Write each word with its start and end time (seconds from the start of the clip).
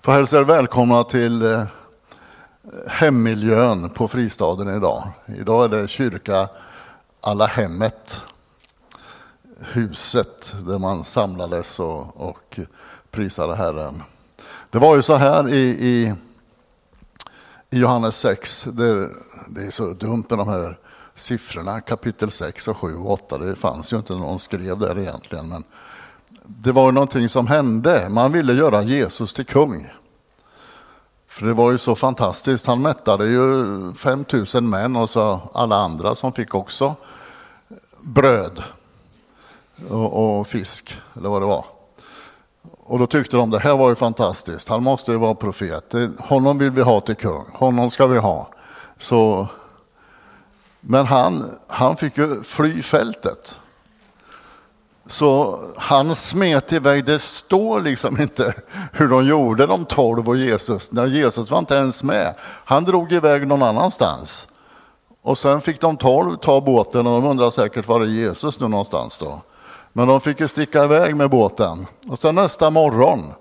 Får 0.00 0.12
hälsa 0.12 0.38
er 0.38 0.42
välkomna 0.42 1.04
till 1.04 1.42
eh, 1.42 1.62
hemmiljön 2.86 3.90
på 3.90 4.08
Fristaden 4.08 4.76
idag. 4.76 5.12
Idag 5.26 5.64
är 5.64 5.68
det 5.68 5.88
kyrka 5.88 6.48
alla 7.20 7.46
hemmet. 7.46 8.22
Huset 9.60 10.54
där 10.66 10.78
man 10.78 11.04
samlades 11.04 11.80
och, 11.80 12.28
och 12.28 12.60
prisade 13.10 13.56
Herren. 13.56 14.02
Det 14.70 14.78
var 14.78 14.96
ju 14.96 15.02
så 15.02 15.14
här 15.14 15.48
i, 15.48 15.68
i, 15.68 16.14
i 17.70 17.80
Johannes 17.80 18.16
6, 18.18 18.64
det, 18.64 19.08
det 19.48 19.66
är 19.66 19.70
så 19.70 19.92
dumt 19.92 20.24
med 20.28 20.38
de 20.38 20.48
här 20.48 20.78
siffrorna, 21.14 21.80
kapitel 21.80 22.30
6 22.30 22.68
och 22.68 22.76
7 22.76 22.96
och 22.96 23.12
8. 23.12 23.38
Det 23.38 23.56
fanns 23.56 23.92
ju 23.92 23.96
inte 23.96 24.12
någon 24.12 24.38
skrev 24.38 24.78
där 24.78 24.98
egentligen. 24.98 25.48
Men 25.48 25.64
det 26.48 26.72
var 26.72 26.92
någonting 26.92 27.28
som 27.28 27.46
hände. 27.46 28.08
Man 28.08 28.32
ville 28.32 28.52
göra 28.52 28.82
Jesus 28.82 29.32
till 29.32 29.46
kung. 29.46 29.90
För 31.28 31.46
det 31.46 31.52
var 31.52 31.70
ju 31.70 31.78
så 31.78 31.94
fantastiskt. 31.94 32.66
Han 32.66 32.82
mättade 32.82 33.28
ju 33.28 33.92
5000 33.94 34.70
män 34.70 34.96
och 34.96 35.10
så 35.10 35.40
alla 35.54 35.76
andra 35.76 36.14
som 36.14 36.32
fick 36.32 36.54
också 36.54 36.94
bröd 38.00 38.62
och, 39.88 40.38
och, 40.38 40.46
fisk, 40.46 41.00
eller 41.16 41.28
vad 41.28 41.42
det 41.42 41.46
var. 41.46 41.64
Och 42.84 42.98
då 42.98 43.06
tyckte 43.06 43.36
de 43.36 43.50
det 43.50 43.58
här 43.58 43.76
var 43.76 43.88
ju 43.88 43.94
fantastiskt. 43.94 44.68
Han 44.68 44.82
måste 44.82 45.12
ju 45.12 45.18
vara 45.18 45.34
profet. 45.34 45.94
Honom 46.18 46.58
vill 46.58 46.70
vi 46.70 46.82
ha 46.82 47.00
till 47.00 47.16
kung. 47.16 47.44
Honom 47.52 47.90
ska 47.90 48.06
vi 48.06 48.18
ha. 48.18 48.48
Så, 48.98 49.48
men 50.80 51.06
han, 51.06 51.58
han 51.66 51.96
fick 51.96 52.18
ju 52.18 52.42
fly 52.42 52.82
fältet. 52.82 53.60
Så 55.10 55.60
han 55.76 56.14
smet 56.14 56.72
iväg, 56.72 57.04
det 57.04 57.18
står 57.18 57.80
liksom 57.80 58.20
inte 58.20 58.54
hur 58.92 59.08
de 59.08 59.26
gjorde 59.26 59.66
de 59.66 59.84
tolv 59.84 60.28
och 60.28 60.36
Jesus. 60.36 60.92
När 60.92 61.06
Jesus 61.06 61.50
var 61.50 61.58
inte 61.58 61.74
ens 61.74 62.02
med. 62.02 62.34
Han 62.64 62.84
drog 62.84 63.12
iväg 63.12 63.46
någon 63.46 63.62
annanstans. 63.62 64.48
Och 65.22 65.38
sen 65.38 65.60
fick 65.60 65.80
de 65.80 65.96
tolv 65.96 66.36
ta 66.36 66.60
båten 66.60 67.06
och 67.06 67.22
de 67.22 67.30
undrar 67.30 67.50
säkert 67.50 67.88
var 67.88 68.00
är 68.00 68.04
Jesus 68.04 68.60
nu 68.60 68.68
någonstans 68.68 69.18
då. 69.18 69.40
Men 69.92 70.08
de 70.08 70.20
fick 70.20 70.40
ju 70.40 70.48
sticka 70.48 70.84
iväg 70.84 71.16
med 71.16 71.30
båten. 71.30 71.86
Och 72.08 72.18
sen 72.18 72.34
nästa 72.34 72.70
morgon, 72.70 73.32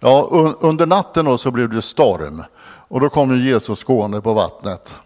ja 0.00 0.28
under 0.60 0.86
natten 0.86 1.24
då 1.24 1.38
så 1.38 1.50
blev 1.50 1.68
det 1.68 1.82
storm. 1.82 2.42
Och 2.88 3.00
då 3.00 3.08
kom 3.08 3.30
ju 3.30 3.50
Jesus 3.50 3.84
gående 3.84 4.20
på 4.20 4.32
vattnet. 4.32 4.98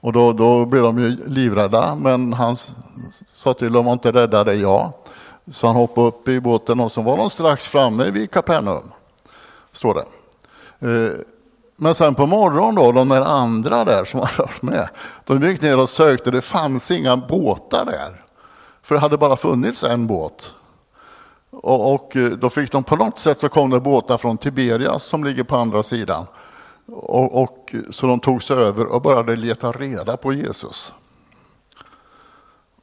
Och 0.00 0.12
då, 0.12 0.32
då 0.32 0.64
blev 0.64 0.82
de 0.82 0.98
ju 0.98 1.16
livrädda, 1.26 1.94
men 1.94 2.32
han 2.32 2.56
sa 3.26 3.54
till 3.54 3.72
dem, 3.72 3.84
var 3.84 3.92
inte 3.92 4.12
rädda, 4.12 4.44
det 4.44 4.52
är 4.52 4.56
jag. 4.56 4.92
Så 5.50 5.66
han 5.66 5.76
hoppade 5.76 6.06
upp 6.06 6.28
i 6.28 6.40
båten 6.40 6.80
och 6.80 6.92
så 6.92 7.02
var 7.02 7.16
de 7.16 7.30
strax 7.30 7.66
framme 7.66 8.10
vid 8.10 8.30
Kapernaum. 8.30 8.92
Står 9.72 9.94
det. 9.94 10.04
Eh, 10.88 11.12
men 11.76 11.94
sen 11.94 12.14
på 12.14 12.26
morgonen 12.26 12.74
då, 12.74 12.92
de 12.92 13.08
där 13.08 13.20
andra 13.20 13.84
där 13.84 14.04
som 14.04 14.20
hade 14.20 14.36
varit 14.38 14.62
med, 14.62 14.88
de 15.24 15.42
gick 15.42 15.62
ner 15.62 15.78
och 15.78 15.88
sökte, 15.88 16.30
det 16.30 16.40
fanns 16.40 16.90
inga 16.90 17.16
båtar 17.16 17.84
där. 17.84 18.24
För 18.82 18.94
det 18.94 19.00
hade 19.00 19.18
bara 19.18 19.36
funnits 19.36 19.84
en 19.84 20.06
båt. 20.06 20.54
Och, 21.50 21.94
och 21.94 22.16
eh, 22.16 22.30
då 22.30 22.50
fick 22.50 22.72
de 22.72 22.84
på 22.84 22.96
något 22.96 23.18
sätt 23.18 23.40
så 23.40 23.48
kom 23.48 23.70
det 23.70 23.80
båtar 23.80 24.18
från 24.18 24.38
Tiberias 24.38 25.02
som 25.02 25.24
ligger 25.24 25.44
på 25.44 25.56
andra 25.56 25.82
sidan. 25.82 26.26
Och, 26.86 27.42
och, 27.42 27.74
så 27.90 28.06
de 28.06 28.20
tog 28.20 28.42
sig 28.42 28.56
över 28.56 28.86
och 28.86 29.02
började 29.02 29.36
leta 29.36 29.72
reda 29.72 30.16
på 30.16 30.32
Jesus. 30.32 30.92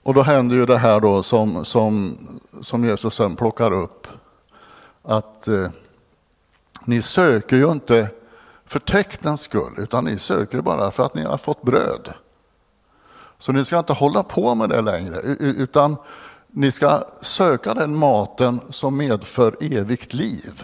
Och 0.05 0.13
då 0.13 0.21
händer 0.21 0.55
ju 0.55 0.65
det 0.65 0.77
här 0.77 0.99
då 0.99 1.23
som, 1.23 1.65
som, 1.65 2.17
som 2.61 2.85
Jesus 2.85 3.13
sen 3.13 3.35
plockar 3.35 3.71
upp. 3.71 4.07
Att 5.03 5.47
eh, 5.47 5.69
ni 6.83 7.01
söker 7.01 7.55
ju 7.55 7.71
inte 7.71 8.09
för 8.65 8.79
tecknens 8.79 9.41
skull, 9.41 9.73
utan 9.77 10.05
ni 10.05 10.19
söker 10.19 10.61
bara 10.61 10.91
för 10.91 11.05
att 11.05 11.15
ni 11.15 11.23
har 11.23 11.37
fått 11.37 11.61
bröd. 11.61 12.13
Så 13.37 13.51
ni 13.51 13.65
ska 13.65 13.79
inte 13.79 13.93
hålla 13.93 14.23
på 14.23 14.55
med 14.55 14.69
det 14.69 14.81
längre, 14.81 15.21
utan 15.39 15.95
ni 16.47 16.71
ska 16.71 17.03
söka 17.21 17.73
den 17.73 17.95
maten 17.95 18.61
som 18.69 18.97
medför 18.97 19.55
evigt 19.59 20.13
liv. 20.13 20.63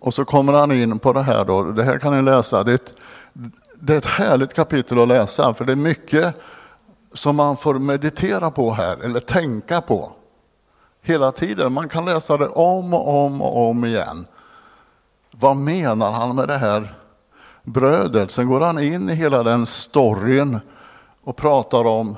Och 0.00 0.14
så 0.14 0.24
kommer 0.24 0.52
han 0.52 0.72
in 0.72 0.98
på 0.98 1.12
det 1.12 1.22
här 1.22 1.44
då, 1.44 1.62
det 1.62 1.84
här 1.84 1.98
kan 1.98 2.12
ni 2.16 2.22
läsa, 2.22 2.64
det 2.64 2.70
är 2.70 2.74
ett, 2.74 2.94
det 3.74 3.94
är 3.94 3.98
ett 3.98 4.06
härligt 4.06 4.54
kapitel 4.54 4.98
att 4.98 5.08
läsa, 5.08 5.54
för 5.54 5.64
det 5.64 5.72
är 5.72 5.76
mycket 5.76 6.40
som 7.12 7.36
man 7.36 7.56
får 7.56 7.74
meditera 7.74 8.50
på 8.50 8.72
här, 8.72 9.04
eller 9.04 9.20
tänka 9.20 9.80
på 9.80 10.12
hela 11.02 11.32
tiden. 11.32 11.72
Man 11.72 11.88
kan 11.88 12.04
läsa 12.04 12.36
det 12.36 12.48
om 12.48 12.94
och 12.94 13.24
om 13.24 13.42
och 13.42 13.68
om 13.70 13.84
igen. 13.84 14.26
Vad 15.30 15.56
menar 15.56 16.10
han 16.10 16.36
med 16.36 16.48
det 16.48 16.58
här 16.58 16.94
brödet? 17.62 18.30
Sen 18.30 18.48
går 18.48 18.60
han 18.60 18.78
in 18.78 19.10
i 19.10 19.14
hela 19.14 19.42
den 19.42 19.66
storyn 19.66 20.60
och 21.24 21.36
pratar 21.36 21.84
om 21.84 22.16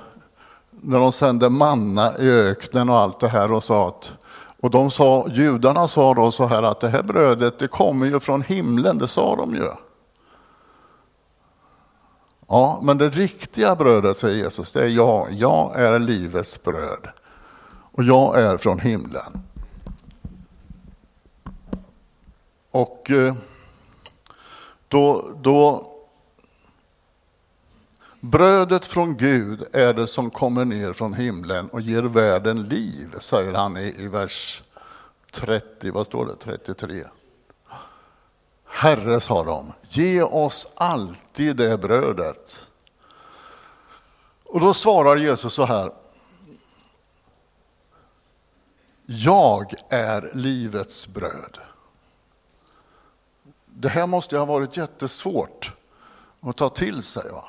när 0.71 0.99
de 0.99 1.13
sände 1.13 1.49
manna 1.49 2.19
i 2.19 2.31
öknen 2.31 2.89
och 2.89 2.99
allt 2.99 3.21
det 3.21 3.29
här 3.29 3.53
och 3.53 3.65
sa 3.65 3.89
att 3.89 4.15
och 4.63 4.71
de 4.71 4.91
sa, 4.91 5.27
judarna 5.29 5.89
sa 5.89 6.15
då 6.15 6.31
så 6.31 6.47
här 6.47 6.63
att 6.63 6.81
det 6.81 6.89
här 6.89 7.03
brödet 7.03 7.59
det 7.59 7.69
kommer 7.69 8.07
ju 8.07 8.21
från 8.21 8.43
himlen, 8.43 8.99
det 8.99 9.07
sa 9.09 9.37
de 9.37 9.55
ju. 9.55 9.69
Ja, 12.53 12.81
men 12.83 12.99
det 12.99 13.09
riktiga 13.09 13.77
brödet, 13.77 14.17
säger 14.19 14.45
Jesus, 14.45 14.73
det 14.73 14.83
är 14.83 14.89
jag. 14.89 15.33
Jag 15.33 15.81
är 15.81 15.99
livets 15.99 16.63
bröd. 16.63 17.09
Och 17.93 18.05
jag 18.05 18.41
är 18.41 18.57
från 18.57 18.79
himlen. 18.79 19.43
Och 22.71 23.11
eh, 23.11 23.35
då, 24.89 25.31
då 25.43 25.87
Brödet 28.21 28.87
från 28.87 29.17
Gud 29.17 29.65
är 29.73 29.95
det 29.95 30.07
som 30.07 30.31
kommer 30.31 30.65
ner 30.65 30.93
från 30.93 31.15
himlen 31.15 31.69
och 31.69 31.81
ger 31.81 32.03
världen 32.03 32.63
liv, 32.63 33.15
säger 33.19 33.53
han 33.53 33.77
i, 33.77 33.95
i 33.99 34.09
vers 34.09 34.63
30, 35.33 35.91
vad 35.91 36.07
står 36.07 36.27
det, 36.27 36.37
33. 36.37 37.05
Herre, 38.73 39.21
sa 39.21 39.45
de, 39.45 39.73
ge 39.89 40.23
oss 40.23 40.73
alltid 40.75 41.57
det 41.57 41.79
brödet. 41.79 42.67
Och 44.45 44.61
då 44.61 44.75
svarar 44.75 45.17
Jesus 45.17 45.55
så 45.55 45.65
här. 45.65 45.93
Jag 49.07 49.75
är 49.89 50.31
livets 50.35 51.09
bröd. 51.09 51.59
Det 53.67 53.89
här 53.89 54.07
måste 54.07 54.39
ha 54.39 54.45
varit 54.45 54.77
jättesvårt 54.77 55.75
att 56.41 56.57
ta 56.57 56.69
till 56.69 57.03
sig. 57.03 57.31
Va? 57.31 57.45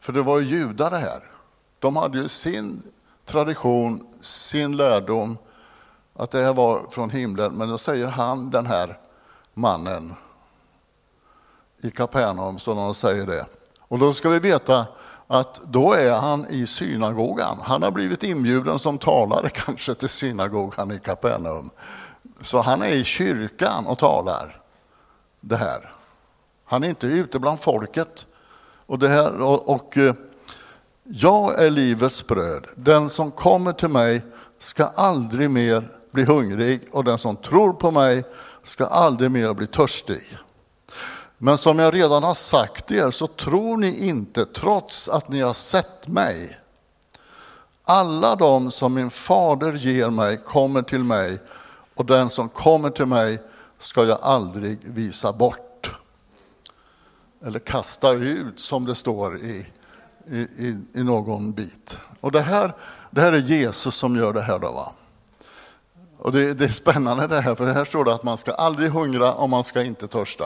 För 0.00 0.12
det 0.12 0.22
var 0.22 0.40
ju 0.40 0.56
judar 0.56 0.90
det 0.90 0.98
här. 0.98 1.30
De 1.78 1.96
hade 1.96 2.18
ju 2.18 2.28
sin 2.28 2.82
tradition, 3.24 4.06
sin 4.20 4.76
lärdom, 4.76 5.38
att 6.14 6.30
det 6.30 6.44
här 6.44 6.52
var 6.52 6.86
från 6.90 7.10
himlen. 7.10 7.52
Men 7.52 7.68
då 7.68 7.78
säger 7.78 8.06
han, 8.06 8.50
den 8.50 8.66
här 8.66 8.98
mannen 9.54 10.14
i 11.82 11.90
Kapernaum, 11.90 12.58
står 12.58 12.88
och 12.88 12.96
säger 12.96 13.26
det. 13.26 13.46
Och 13.80 13.98
då 13.98 14.12
ska 14.12 14.28
vi 14.28 14.38
veta 14.38 14.86
att 15.26 15.60
då 15.64 15.92
är 15.92 16.12
han 16.12 16.46
i 16.50 16.66
synagogan. 16.66 17.58
Han 17.62 17.82
har 17.82 17.90
blivit 17.90 18.24
inbjuden 18.24 18.78
som 18.78 18.98
talare 18.98 19.48
kanske 19.54 19.94
till 19.94 20.08
synagogan 20.08 20.90
i 20.90 20.98
Kapernaum. 20.98 21.70
Så 22.40 22.60
han 22.60 22.82
är 22.82 22.94
i 22.94 23.04
kyrkan 23.04 23.86
och 23.86 23.98
talar 23.98 24.60
det 25.40 25.56
här. 25.56 25.94
Han 26.64 26.84
är 26.84 26.88
inte 26.88 27.06
ute 27.06 27.38
bland 27.38 27.60
folket. 27.60 28.26
Och, 28.86 28.98
det 28.98 29.08
här, 29.08 29.40
och, 29.40 29.68
och 29.68 29.98
eh, 29.98 30.14
jag 31.04 31.64
är 31.64 31.70
livets 31.70 32.26
bröd. 32.26 32.66
Den 32.76 33.10
som 33.10 33.30
kommer 33.30 33.72
till 33.72 33.88
mig 33.88 34.22
ska 34.58 34.84
aldrig 34.84 35.50
mer 35.50 35.88
bli 36.10 36.24
hungrig 36.24 36.88
och 36.92 37.04
den 37.04 37.18
som 37.18 37.36
tror 37.36 37.72
på 37.72 37.90
mig 37.90 38.24
ska 38.62 38.86
aldrig 38.86 39.30
mer 39.30 39.54
bli 39.54 39.66
törstig. 39.66 40.38
Men 41.38 41.58
som 41.58 41.78
jag 41.78 41.94
redan 41.94 42.22
har 42.22 42.34
sagt 42.34 42.90
er 42.90 43.10
så 43.10 43.26
tror 43.26 43.76
ni 43.76 44.06
inte 44.08 44.46
trots 44.46 45.08
att 45.08 45.28
ni 45.28 45.40
har 45.40 45.52
sett 45.52 46.08
mig. 46.08 46.58
Alla 47.84 48.36
de 48.36 48.70
som 48.70 48.94
min 48.94 49.10
fader 49.10 49.72
ger 49.72 50.10
mig 50.10 50.36
kommer 50.36 50.82
till 50.82 51.04
mig 51.04 51.38
och 51.94 52.06
den 52.06 52.30
som 52.30 52.48
kommer 52.48 52.90
till 52.90 53.06
mig 53.06 53.42
ska 53.78 54.04
jag 54.04 54.18
aldrig 54.22 54.78
visa 54.82 55.32
bort. 55.32 55.96
Eller 57.44 57.58
kasta 57.58 58.10
ut 58.12 58.60
som 58.60 58.84
det 58.84 58.94
står 58.94 59.38
i, 59.38 59.66
i, 60.30 60.76
i, 60.94 61.02
någon 61.02 61.52
bit. 61.52 62.00
Och 62.20 62.32
det 62.32 62.40
här, 62.40 62.76
det 63.10 63.20
här 63.20 63.32
är 63.32 63.38
Jesus 63.38 63.94
som 63.94 64.16
gör 64.16 64.32
det 64.32 64.42
här. 64.42 64.58
Då, 64.58 64.72
va? 64.72 64.92
Och 66.22 66.32
det, 66.32 66.54
det, 66.54 66.64
är 66.64 66.68
spännande 66.68 67.26
det 67.26 67.40
här, 67.40 67.54
för 67.54 67.66
här 67.66 67.84
står 67.84 68.04
det 68.04 68.14
att 68.14 68.22
man 68.22 68.38
ska 68.38 68.52
aldrig 68.52 68.90
hungra 68.90 69.32
och 69.32 69.50
man 69.50 69.64
ska 69.64 69.82
inte 69.82 70.08
törsta. 70.08 70.44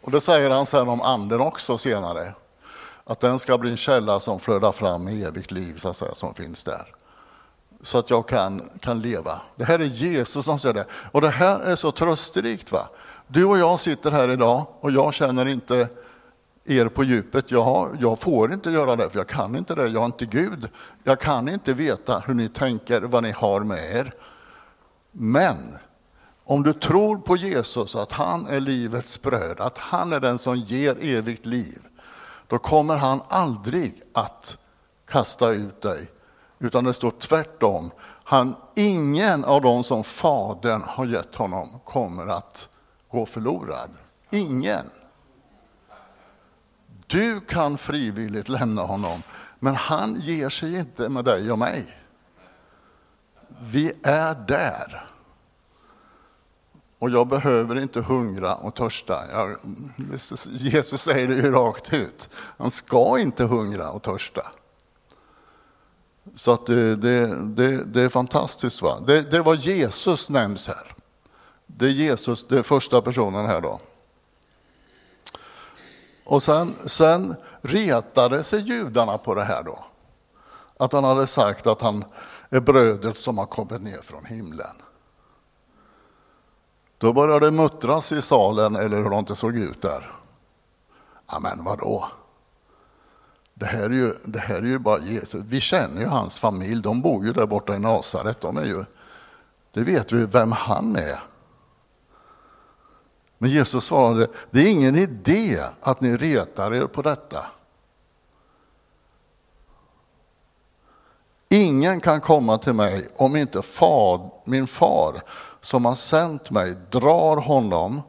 Och 0.00 0.10
det 0.10 0.20
säger 0.20 0.50
han 0.50 0.66
sen 0.66 0.88
om 0.88 1.00
anden 1.00 1.40
också 1.40 1.78
senare. 1.78 2.34
Att 3.04 3.20
den 3.20 3.38
ska 3.38 3.58
bli 3.58 3.70
en 3.70 3.76
källa 3.76 4.20
som 4.20 4.40
flödar 4.40 4.72
fram 4.72 5.08
i 5.08 5.24
evigt 5.24 5.50
liv, 5.50 5.76
så 5.76 5.88
att 5.88 5.96
säga, 5.96 6.14
som 6.14 6.34
finns 6.34 6.64
där. 6.64 6.86
så 7.82 7.98
att 7.98 8.10
jag 8.10 8.28
kan, 8.28 8.70
kan 8.80 9.00
leva. 9.00 9.40
Det 9.56 9.64
här 9.64 9.78
är 9.78 9.84
Jesus 9.84 10.44
som 10.44 10.58
säger 10.58 10.74
det. 10.74 10.86
Och 11.12 11.20
det 11.20 11.30
här 11.30 11.60
är 11.60 11.76
så 11.76 11.92
trösterikt. 11.92 12.72
Va? 12.72 12.88
Du 13.26 13.44
och 13.44 13.58
jag 13.58 13.80
sitter 13.80 14.10
här 14.10 14.30
idag 14.30 14.66
och 14.80 14.90
jag 14.90 15.14
känner 15.14 15.48
inte 15.48 15.88
er 16.64 16.88
på 16.88 17.04
djupet. 17.04 17.50
Jag, 17.50 17.96
jag 18.00 18.18
får 18.18 18.52
inte 18.52 18.70
göra 18.70 18.96
det, 18.96 19.10
för 19.10 19.18
jag 19.18 19.28
kan 19.28 19.56
inte 19.56 19.74
det. 19.74 19.88
Jag 19.88 20.02
är 20.02 20.06
inte 20.06 20.26
Gud. 20.26 20.68
Jag 21.04 21.20
kan 21.20 21.48
inte 21.48 21.72
veta 21.72 22.18
hur 22.18 22.34
ni 22.34 22.48
tänker, 22.48 23.02
vad 23.02 23.22
ni 23.22 23.30
har 23.30 23.60
med 23.60 23.96
er. 23.96 24.14
Men 25.12 25.74
om 26.44 26.62
du 26.62 26.72
tror 26.72 27.16
på 27.16 27.36
Jesus, 27.36 27.96
att 27.96 28.12
han 28.12 28.46
är 28.46 28.60
livets 28.60 29.22
bröd, 29.22 29.60
att 29.60 29.78
han 29.78 30.12
är 30.12 30.20
den 30.20 30.38
som 30.38 30.56
ger 30.56 30.96
evigt 31.00 31.46
liv, 31.46 31.78
då 32.46 32.58
kommer 32.58 32.96
han 32.96 33.22
aldrig 33.28 34.02
att 34.14 34.58
kasta 35.08 35.50
ut 35.50 35.80
dig. 35.82 36.10
Utan 36.58 36.84
det 36.84 36.92
står 36.92 37.10
tvärtom. 37.10 37.90
Han, 38.24 38.56
ingen 38.76 39.44
av 39.44 39.62
dem 39.62 39.84
som 39.84 40.04
Fadern 40.04 40.82
har 40.86 41.06
gett 41.06 41.34
honom 41.34 41.68
kommer 41.84 42.26
att 42.26 42.68
gå 43.10 43.26
förlorad. 43.26 43.90
Ingen. 44.30 44.90
Du 47.12 47.40
kan 47.40 47.78
frivilligt 47.78 48.48
lämna 48.48 48.82
honom, 48.82 49.22
men 49.58 49.74
han 49.74 50.20
ger 50.20 50.48
sig 50.48 50.78
inte 50.78 51.08
med 51.08 51.24
dig 51.24 51.52
och 51.52 51.58
mig. 51.58 51.98
Vi 53.60 53.92
är 54.02 54.34
där. 54.34 55.08
Och 56.98 57.10
jag 57.10 57.28
behöver 57.28 57.78
inte 57.78 58.00
hungra 58.00 58.54
och 58.54 58.74
törsta. 58.74 59.30
Jag, 59.30 59.56
Jesus 60.50 61.00
säger 61.00 61.28
det 61.28 61.34
ju 61.34 61.50
rakt 61.50 61.92
ut. 61.92 62.30
Han 62.34 62.70
ska 62.70 63.18
inte 63.18 63.44
hungra 63.44 63.90
och 63.90 64.02
törsta. 64.02 64.46
Så 66.34 66.52
att 66.52 66.66
det, 66.66 66.96
det, 66.96 67.26
det, 67.44 67.84
det 67.84 68.00
är 68.00 68.08
fantastiskt. 68.08 68.82
Va? 68.82 69.00
Det, 69.06 69.22
det 69.22 69.42
var 69.42 69.54
Jesus 69.54 70.30
nämns 70.30 70.68
här. 70.68 70.94
Det 71.66 71.86
är 71.86 71.90
Jesus, 71.90 72.46
det 72.48 72.58
är 72.58 72.62
första 72.62 73.02
personen 73.02 73.46
här 73.46 73.60
då. 73.60 73.80
Och 76.24 76.42
sen, 76.42 76.74
sen 76.84 77.36
retade 77.60 78.42
sig 78.42 78.60
judarna 78.60 79.18
på 79.18 79.34
det 79.34 79.44
här 79.44 79.62
då. 79.62 79.78
Att 80.76 80.92
han 80.92 81.04
hade 81.04 81.26
sagt 81.26 81.66
att 81.66 81.80
han 81.80 82.04
är 82.50 82.60
brödet 82.60 83.18
som 83.18 83.38
har 83.38 83.46
kommit 83.46 83.82
ner 83.82 84.02
från 84.02 84.24
himlen. 84.24 84.76
Då 86.98 87.12
började 87.12 87.46
det 87.46 87.50
muttras 87.50 88.12
i 88.12 88.22
salen, 88.22 88.76
eller 88.76 88.96
hur 88.96 89.10
det 89.10 89.16
inte 89.16 89.36
såg 89.36 89.56
ut 89.56 89.82
där. 89.82 90.12
Ja, 91.30 91.38
men 91.38 91.64
vadå? 91.64 92.08
Det 93.54 93.66
här, 93.66 93.82
är 93.82 93.90
ju, 93.90 94.14
det 94.24 94.38
här 94.38 94.56
är 94.56 94.66
ju 94.66 94.78
bara 94.78 95.00
Jesus. 95.00 95.42
Vi 95.44 95.60
känner 95.60 96.00
ju 96.00 96.06
hans 96.06 96.38
familj, 96.38 96.82
de 96.82 97.02
bor 97.02 97.24
ju 97.26 97.32
där 97.32 97.46
borta 97.46 97.74
i 97.74 97.78
Nasaret. 97.78 98.40
De 98.40 98.56
är 98.56 98.64
ju, 98.64 98.84
det 99.72 99.80
vet 99.80 100.12
vi 100.12 100.26
vem 100.26 100.52
han 100.52 100.96
är. 100.96 101.31
Men 103.42 103.50
Jesus 103.50 103.84
svarade, 103.84 104.28
det 104.50 104.60
är 104.60 104.72
ingen 104.72 104.96
idé 104.96 105.60
att 105.80 106.00
ni 106.00 106.16
retar 106.16 106.74
er 106.74 106.86
på 106.86 107.02
detta. 107.02 107.46
Ingen 111.48 112.00
kan 112.00 112.20
komma 112.20 112.58
till 112.58 112.72
mig 112.72 113.08
om 113.16 113.36
inte 113.36 113.62
fad, 113.62 114.30
min 114.44 114.66
far 114.66 115.22
som 115.60 115.84
har 115.84 115.94
sänt 115.94 116.50
mig 116.50 116.74
drar 116.90 117.36
honom 117.36 118.02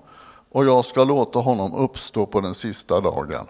och 0.52 0.66
jag 0.66 0.86
ska 0.86 1.04
låta 1.04 1.40
honom 1.40 1.74
uppstå 1.74 2.26
på 2.26 2.42
den 2.42 2.54
sista 2.54 3.02
dagen. 3.02 3.48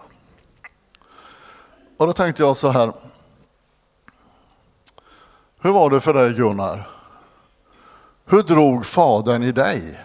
Och 1.96 2.06
då 2.06 2.12
tänkte 2.12 2.42
jag 2.42 2.56
så 2.56 2.68
här. 2.68 2.92
Hur 5.60 5.72
var 5.72 5.90
det 5.90 6.00
för 6.00 6.14
dig 6.14 6.32
Gunnar? 6.32 6.88
Hur 8.24 8.42
drog 8.42 8.86
Fadern 8.86 9.42
i 9.42 9.52
dig? 9.52 10.00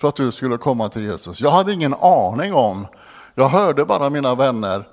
För 0.00 0.08
att 0.08 0.16
du 0.16 0.32
skulle 0.32 0.58
komma 0.58 0.88
till 0.88 1.02
Jesus. 1.02 1.40
Jag 1.40 1.50
hade 1.50 1.72
ingen 1.72 1.94
aning 1.94 2.54
om, 2.54 2.86
jag 3.34 3.48
hörde 3.48 3.84
bara 3.84 4.10
mina 4.10 4.34
vänner 4.34 4.88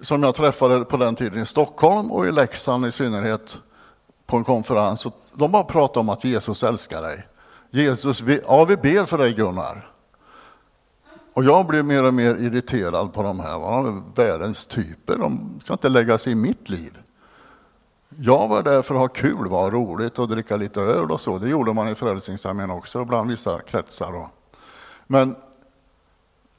som 0.00 0.22
jag 0.22 0.34
träffade 0.34 0.84
på 0.84 0.96
den 0.96 1.14
tiden 1.14 1.42
i 1.42 1.46
Stockholm 1.46 2.10
och 2.10 2.26
i 2.26 2.32
Leksand 2.32 2.86
i 2.86 2.92
synnerhet 2.92 3.60
på 4.26 4.36
en 4.36 4.44
konferens. 4.44 5.06
De 5.32 5.52
bara 5.52 5.64
pratade 5.64 6.00
om 6.00 6.08
att 6.08 6.24
Jesus 6.24 6.62
älskar 6.62 7.02
dig. 7.02 7.26
Jesus, 7.70 8.20
vi, 8.20 8.40
ja 8.46 8.64
vi 8.64 8.76
ber 8.76 9.04
för 9.04 9.18
dig 9.18 9.32
Gunnar. 9.32 9.90
Och 11.32 11.44
jag 11.44 11.66
blev 11.66 11.84
mer 11.84 12.04
och 12.04 12.14
mer 12.14 12.34
irriterad 12.34 13.12
på 13.12 13.22
de 13.22 13.40
här, 13.40 13.58
va? 13.58 14.02
världens 14.14 14.66
typer. 14.66 15.18
De 15.18 15.60
ska 15.64 15.72
inte 15.72 15.88
lägga 15.88 16.18
sig 16.18 16.32
i 16.32 16.36
mitt 16.36 16.68
liv. 16.68 16.98
Jag 18.18 18.48
var 18.48 18.62
där 18.62 18.82
för 18.82 18.94
att 18.94 19.00
ha 19.00 19.08
kul, 19.08 19.48
var 19.48 19.70
roligt 19.70 20.18
och 20.18 20.28
dricka 20.28 20.56
lite 20.56 20.80
öl 20.80 21.10
och 21.10 21.20
så. 21.20 21.38
Det 21.38 21.48
gjorde 21.48 21.72
man 21.72 21.88
i 21.88 21.94
Frälsningsarmén 21.94 22.70
också, 22.70 23.04
bland 23.04 23.30
vissa 23.30 23.58
kretsar. 23.60 24.12
Då. 24.12 24.30
Men 25.06 25.36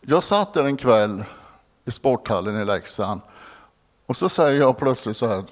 jag 0.01 0.23
satt 0.23 0.53
där 0.53 0.63
en 0.63 0.77
kväll 0.77 1.23
i 1.85 1.91
sporthallen 1.91 2.61
i 2.61 2.65
Leksand 2.65 3.21
och 4.05 4.17
så 4.17 4.29
säger 4.29 4.61
jag 4.61 4.77
plötsligt 4.77 5.17
så 5.17 5.27
här. 5.27 5.43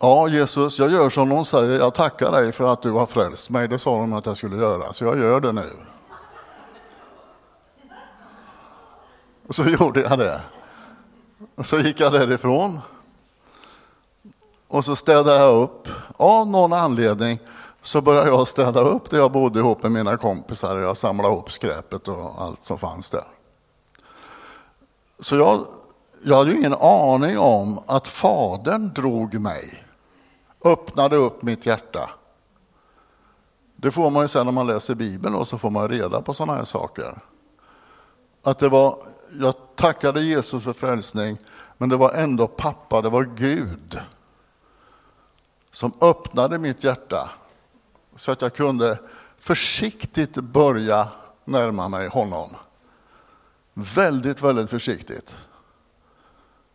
Ja, 0.00 0.28
Jesus, 0.28 0.78
jag 0.78 0.90
gör 0.90 1.10
som 1.10 1.28
de 1.28 1.44
säger. 1.44 1.78
Jag 1.78 1.94
tackar 1.94 2.30
dig 2.32 2.52
för 2.52 2.72
att 2.72 2.82
du 2.82 2.90
har 2.90 3.06
frälst 3.06 3.50
mig. 3.50 3.68
Det 3.68 3.78
sa 3.78 3.98
de 3.98 4.12
att 4.12 4.26
jag 4.26 4.36
skulle 4.36 4.56
göra, 4.56 4.92
så 4.92 5.04
jag 5.04 5.18
gör 5.18 5.40
det 5.40 5.52
nu. 5.52 5.70
Och 9.46 9.54
så 9.54 9.64
gjorde 9.80 10.00
jag 10.00 10.18
det. 10.18 10.40
Och 11.54 11.66
så 11.66 11.78
gick 11.78 12.00
jag 12.00 12.12
därifrån. 12.12 12.80
Och 14.72 14.84
så 14.84 14.96
städade 14.96 15.38
jag 15.38 15.62
upp. 15.62 15.88
Av 16.16 16.48
någon 16.48 16.72
anledning 16.72 17.38
så 17.82 18.00
började 18.00 18.28
jag 18.28 18.48
städa 18.48 18.80
upp 18.80 19.10
där 19.10 19.18
jag 19.18 19.32
bodde 19.32 19.58
ihop 19.58 19.82
med 19.82 19.92
mina 19.92 20.16
kompisar. 20.16 20.78
Jag 20.78 20.96
samlade 20.96 21.34
ihop 21.34 21.52
skräpet 21.52 22.08
och 22.08 22.42
allt 22.42 22.64
som 22.64 22.78
fanns 22.78 23.10
där. 23.10 23.24
Så 25.20 25.36
jag, 25.36 25.66
jag 26.24 26.36
hade 26.36 26.50
ju 26.50 26.58
ingen 26.58 26.74
aning 26.74 27.38
om 27.38 27.80
att 27.86 28.08
Fadern 28.08 28.92
drog 28.94 29.34
mig, 29.34 29.84
öppnade 30.64 31.16
upp 31.16 31.42
mitt 31.42 31.66
hjärta. 31.66 32.10
Det 33.76 33.90
får 33.90 34.10
man 34.10 34.22
ju 34.22 34.28
sen 34.28 34.46
när 34.46 34.52
man 34.52 34.66
läser 34.66 34.94
Bibeln 34.94 35.34
och 35.34 35.48
så 35.48 35.58
får 35.58 35.70
man 35.70 35.88
reda 35.88 36.22
på 36.22 36.34
sådana 36.34 36.54
här 36.58 36.64
saker. 36.64 37.18
Att 38.42 38.58
det 38.58 38.68
var 38.68 38.96
jag 39.40 39.54
tackade 39.74 40.20
Jesus 40.20 40.64
för 40.64 40.72
frälsning, 40.72 41.38
men 41.78 41.88
det 41.88 41.96
var 41.96 42.12
ändå 42.12 42.46
pappa, 42.46 43.00
det 43.00 43.08
var 43.08 43.24
Gud 43.24 44.00
som 45.72 45.92
öppnade 46.00 46.58
mitt 46.58 46.84
hjärta 46.84 47.30
så 48.16 48.32
att 48.32 48.42
jag 48.42 48.54
kunde 48.54 48.98
försiktigt 49.38 50.34
börja 50.34 51.08
närma 51.44 51.88
mig 51.88 52.08
honom. 52.08 52.50
Väldigt, 53.74 54.42
väldigt 54.42 54.70
försiktigt. 54.70 55.36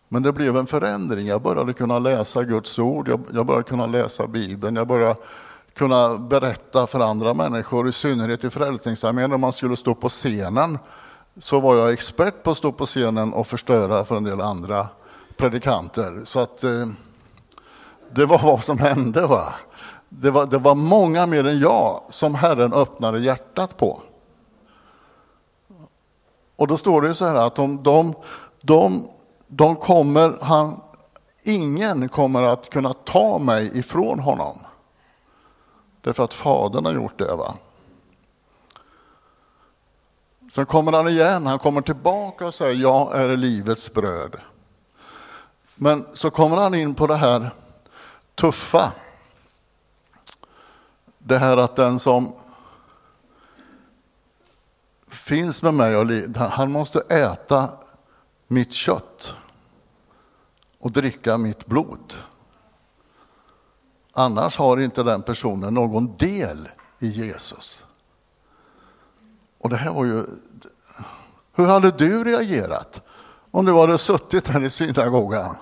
Men 0.08 0.24
det 0.24 0.32
blev 0.32 0.58
en 0.58 0.68
förändring. 0.68 1.28
Jag 1.28 1.42
började 1.42 1.74
kunna 1.74 2.00
läsa 2.00 2.44
Guds 2.44 2.80
ord, 2.80 3.10
jag 3.34 3.46
började 3.46 3.64
kunna 3.64 3.86
läsa 3.86 4.28
Bibeln, 4.28 4.76
jag 4.76 4.88
började 4.88 5.16
kunna 5.74 6.18
berätta 6.18 6.88
för 6.88 7.00
andra 7.00 7.34
människor, 7.34 7.88
i 7.88 7.92
synnerhet 7.92 8.44
i 8.44 8.50
Frälsningsarmén, 8.50 9.34
Om 9.34 9.42
man 9.42 9.54
skulle 9.54 9.78
stå 9.78 9.96
på 9.96 10.10
scenen 10.10 10.80
så 11.40 11.60
var 11.60 11.76
jag 11.76 11.94
expert 11.94 12.44
på 12.44 12.52
att 12.52 12.58
stå 12.58 12.72
på 12.72 12.86
scenen 12.86 13.34
och 13.34 13.48
förstöra 13.48 14.06
för 14.06 14.16
en 14.16 14.24
del 14.24 14.42
andra 14.42 14.88
predikanter. 15.38 16.22
Så 16.24 16.40
att 16.40 16.64
eh, 16.64 16.88
det 18.12 18.26
var 18.26 18.40
vad 18.44 18.64
som 18.64 18.78
hände. 18.78 19.28
Va? 19.28 19.54
Det, 20.10 20.32
var, 20.32 20.46
det 20.46 20.58
var 20.58 20.76
många 20.76 21.26
mer 21.26 21.48
än 21.48 21.60
jag 21.60 22.04
som 22.10 22.36
Herren 22.36 22.74
öppnade 22.74 23.20
hjärtat 23.20 23.78
på. 23.78 24.02
Och 26.56 26.68
då 26.68 26.78
står 26.78 27.02
det 27.02 27.14
så 27.14 27.26
här 27.26 27.36
att 27.36 27.56
de, 27.56 27.84
de, 27.84 28.16
de, 28.62 29.10
de 29.48 29.76
kommer, 29.76 30.38
han, 30.42 30.82
ingen 31.44 32.10
kommer 32.10 32.44
att 32.44 32.70
kunna 32.70 32.94
ta 32.94 33.40
mig 33.40 33.78
ifrån 33.78 34.20
honom. 34.20 34.60
Därför 36.02 36.24
att 36.24 36.34
Fadern 36.34 36.86
har 36.86 36.94
gjort 36.94 37.20
det. 37.20 37.36
va. 37.36 37.54
Sen 40.52 40.66
kommer 40.66 40.92
han 40.92 41.08
igen, 41.08 41.46
han 41.46 41.60
kommer 41.60 41.82
tillbaka 41.82 42.46
och 42.46 42.54
säger 42.54 42.82
jag 42.82 43.22
är 43.22 43.38
livets 43.38 43.94
bröd. 43.94 44.36
Men 45.76 46.06
så 46.14 46.30
kommer 46.30 46.58
han 46.58 46.76
in 46.76 46.96
på 46.96 47.08
det 47.08 47.16
här 47.16 47.50
tuffa. 48.38 48.92
Det 51.20 51.38
här 51.38 51.58
att 51.58 51.76
den 51.76 52.00
som 52.00 52.34
finns 55.08 55.62
med 55.62 55.74
mig, 55.74 55.96
och 55.96 56.08
han 56.38 56.72
måste 56.72 57.00
äta 57.00 57.70
mitt 58.48 58.74
kött 58.74 59.36
och 60.80 60.92
dricka 60.92 61.38
mitt 61.38 61.66
blod. 61.66 62.14
Annars 64.14 64.58
har 64.58 64.80
inte 64.80 65.04
den 65.04 65.22
personen 65.22 65.74
någon 65.74 66.16
del 66.16 66.70
i 67.00 67.08
Jesus. 67.08 67.86
Och 69.58 69.70
det 69.70 69.78
här 69.78 69.92
var 69.92 70.06
ju... 70.06 70.26
Hur 71.54 71.66
hade 71.66 71.92
du 71.92 72.24
reagerat 72.24 73.02
om 73.52 73.66
du 73.66 73.74
hade 73.74 73.98
suttit 73.98 74.48
här 74.48 74.64
i 74.64 74.70
synagogan 74.70 75.56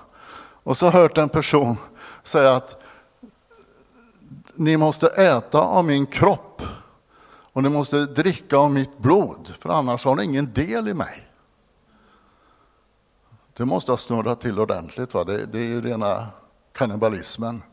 Och 0.64 0.78
så 0.78 0.90
hört 0.90 1.18
en 1.18 1.30
person 1.30 1.78
säga 2.28 2.56
att 2.56 2.82
ni 4.54 4.78
måste 4.78 5.08
äta 5.08 5.60
av 5.60 5.86
min 5.86 6.06
kropp 6.06 6.62
och 7.28 7.64
ni 7.64 7.70
måste 7.70 8.06
dricka 8.06 8.58
av 8.58 8.72
mitt 8.72 8.98
blod, 8.98 9.54
för 9.60 9.70
annars 9.70 10.06
har 10.06 10.16
ni 10.16 10.24
ingen 10.24 10.54
del 10.54 10.88
i 10.88 10.94
mig. 10.94 11.28
Det 13.54 13.66
måste 13.66 13.92
ha 13.92 13.98
snurrat 13.98 14.42
till 14.42 14.60
ordentligt. 14.60 15.14
Va? 15.14 15.24
Det, 15.24 15.46
det 15.46 15.60
är 15.60 15.64
ju 15.64 15.82
rena 15.82 16.28
kannibalismen. 16.74 17.64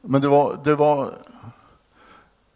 Men 0.00 0.20
det 0.20 0.28
var, 0.28 0.60
det 0.64 0.74
var 0.74 1.14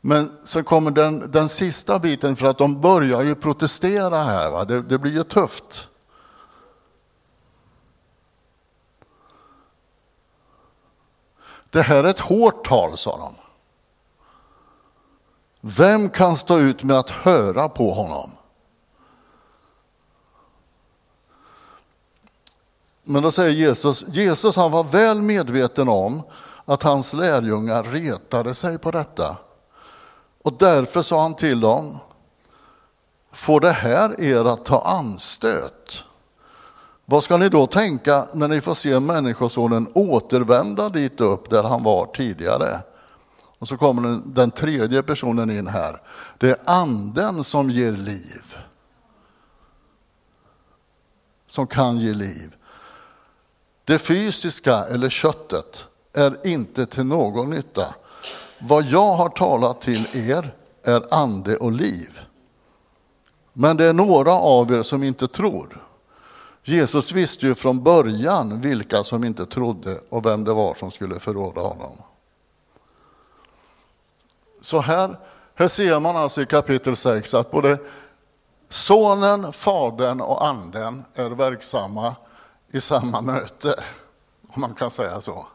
men 0.06 0.32
så 0.44 0.62
kommer 0.62 0.90
den, 0.90 1.30
den 1.30 1.48
sista 1.48 1.98
biten, 1.98 2.36
för 2.36 2.46
att 2.46 2.58
de 2.58 2.80
börjar 2.80 3.22
ju 3.22 3.34
protestera 3.34 4.22
här. 4.22 4.50
Va? 4.50 4.64
Det, 4.64 4.82
det 4.82 4.98
blir 4.98 5.12
ju 5.12 5.24
tufft. 5.24 5.88
Det 11.74 11.82
här 11.82 12.04
är 12.04 12.08
ett 12.08 12.20
hårt 12.20 12.66
tal, 12.66 12.96
sa 12.96 13.16
de. 13.16 13.34
Vem 15.60 16.10
kan 16.10 16.36
stå 16.36 16.58
ut 16.58 16.82
med 16.82 16.98
att 16.98 17.10
höra 17.10 17.68
på 17.68 17.90
honom? 17.90 18.30
Men 23.02 23.22
då 23.22 23.30
säger 23.30 23.50
Jesus, 23.50 24.04
Jesus 24.08 24.56
han 24.56 24.70
var 24.70 24.84
väl 24.84 25.22
medveten 25.22 25.88
om 25.88 26.22
att 26.64 26.82
hans 26.82 27.14
lärjungar 27.14 27.82
retade 27.82 28.54
sig 28.54 28.78
på 28.78 28.90
detta. 28.90 29.36
Och 30.42 30.52
därför 30.52 31.02
sa 31.02 31.22
han 31.22 31.34
till 31.34 31.60
dem, 31.60 31.98
får 33.32 33.60
det 33.60 33.72
här 33.72 34.20
er 34.20 34.44
att 34.44 34.64
ta 34.64 34.80
anstöt? 34.80 36.04
Vad 37.06 37.24
ska 37.24 37.36
ni 37.36 37.48
då 37.48 37.66
tänka 37.66 38.28
när 38.32 38.48
ni 38.48 38.60
får 38.60 38.74
se 38.74 39.00
Människosonen 39.00 39.88
återvända 39.94 40.88
dit 40.88 41.20
upp 41.20 41.50
där 41.50 41.62
han 41.62 41.82
var 41.82 42.06
tidigare? 42.06 42.80
Och 43.58 43.68
så 43.68 43.76
kommer 43.76 44.08
den, 44.08 44.34
den 44.34 44.50
tredje 44.50 45.02
personen 45.02 45.50
in 45.50 45.66
här. 45.66 46.02
Det 46.38 46.50
är 46.50 46.56
anden 46.64 47.44
som 47.44 47.70
ger 47.70 47.92
liv. 47.92 48.56
Som 51.46 51.66
kan 51.66 51.98
ge 51.98 52.14
liv. 52.14 52.54
Det 53.84 53.98
fysiska 53.98 54.84
eller 54.84 55.08
köttet 55.08 55.86
är 56.12 56.46
inte 56.46 56.86
till 56.86 57.04
någon 57.04 57.50
nytta. 57.50 57.94
Vad 58.60 58.84
jag 58.84 59.14
har 59.14 59.28
talat 59.28 59.80
till 59.80 60.06
er 60.12 60.54
är 60.82 61.14
ande 61.14 61.56
och 61.56 61.72
liv. 61.72 62.20
Men 63.52 63.76
det 63.76 63.84
är 63.84 63.92
några 63.92 64.32
av 64.32 64.72
er 64.72 64.82
som 64.82 65.02
inte 65.02 65.28
tror. 65.28 65.83
Jesus 66.66 67.12
visste 67.12 67.46
ju 67.46 67.54
från 67.54 67.82
början 67.82 68.60
vilka 68.60 69.04
som 69.04 69.24
inte 69.24 69.46
trodde 69.46 70.00
och 70.08 70.26
vem 70.26 70.44
det 70.44 70.52
var 70.52 70.74
som 70.74 70.90
skulle 70.90 71.20
förråda 71.20 71.60
honom. 71.60 71.96
Så 74.60 74.80
här, 74.80 75.18
här 75.54 75.68
ser 75.68 76.00
man 76.00 76.16
alltså 76.16 76.42
i 76.42 76.46
kapitel 76.46 76.96
6 76.96 77.34
att 77.34 77.50
både 77.50 77.78
Sonen, 78.68 79.52
Fadern 79.52 80.20
och 80.20 80.46
Anden 80.46 81.04
är 81.14 81.30
verksamma 81.30 82.16
i 82.72 82.80
samma 82.80 83.20
möte, 83.20 83.74
om 84.48 84.60
man 84.60 84.74
kan 84.74 84.90
säga 84.90 85.20
så. 85.20 85.46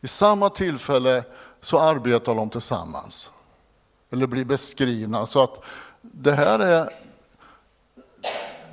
I 0.00 0.06
samma 0.08 0.50
tillfälle 0.50 1.24
så 1.60 1.80
arbetar 1.80 2.34
de 2.34 2.50
tillsammans, 2.50 3.30
eller 4.10 4.26
blir 4.26 4.44
beskrivna. 4.44 5.26
Så 5.26 5.42
att 5.42 5.60
det 6.00 6.32
här 6.32 6.58
är 6.58 7.01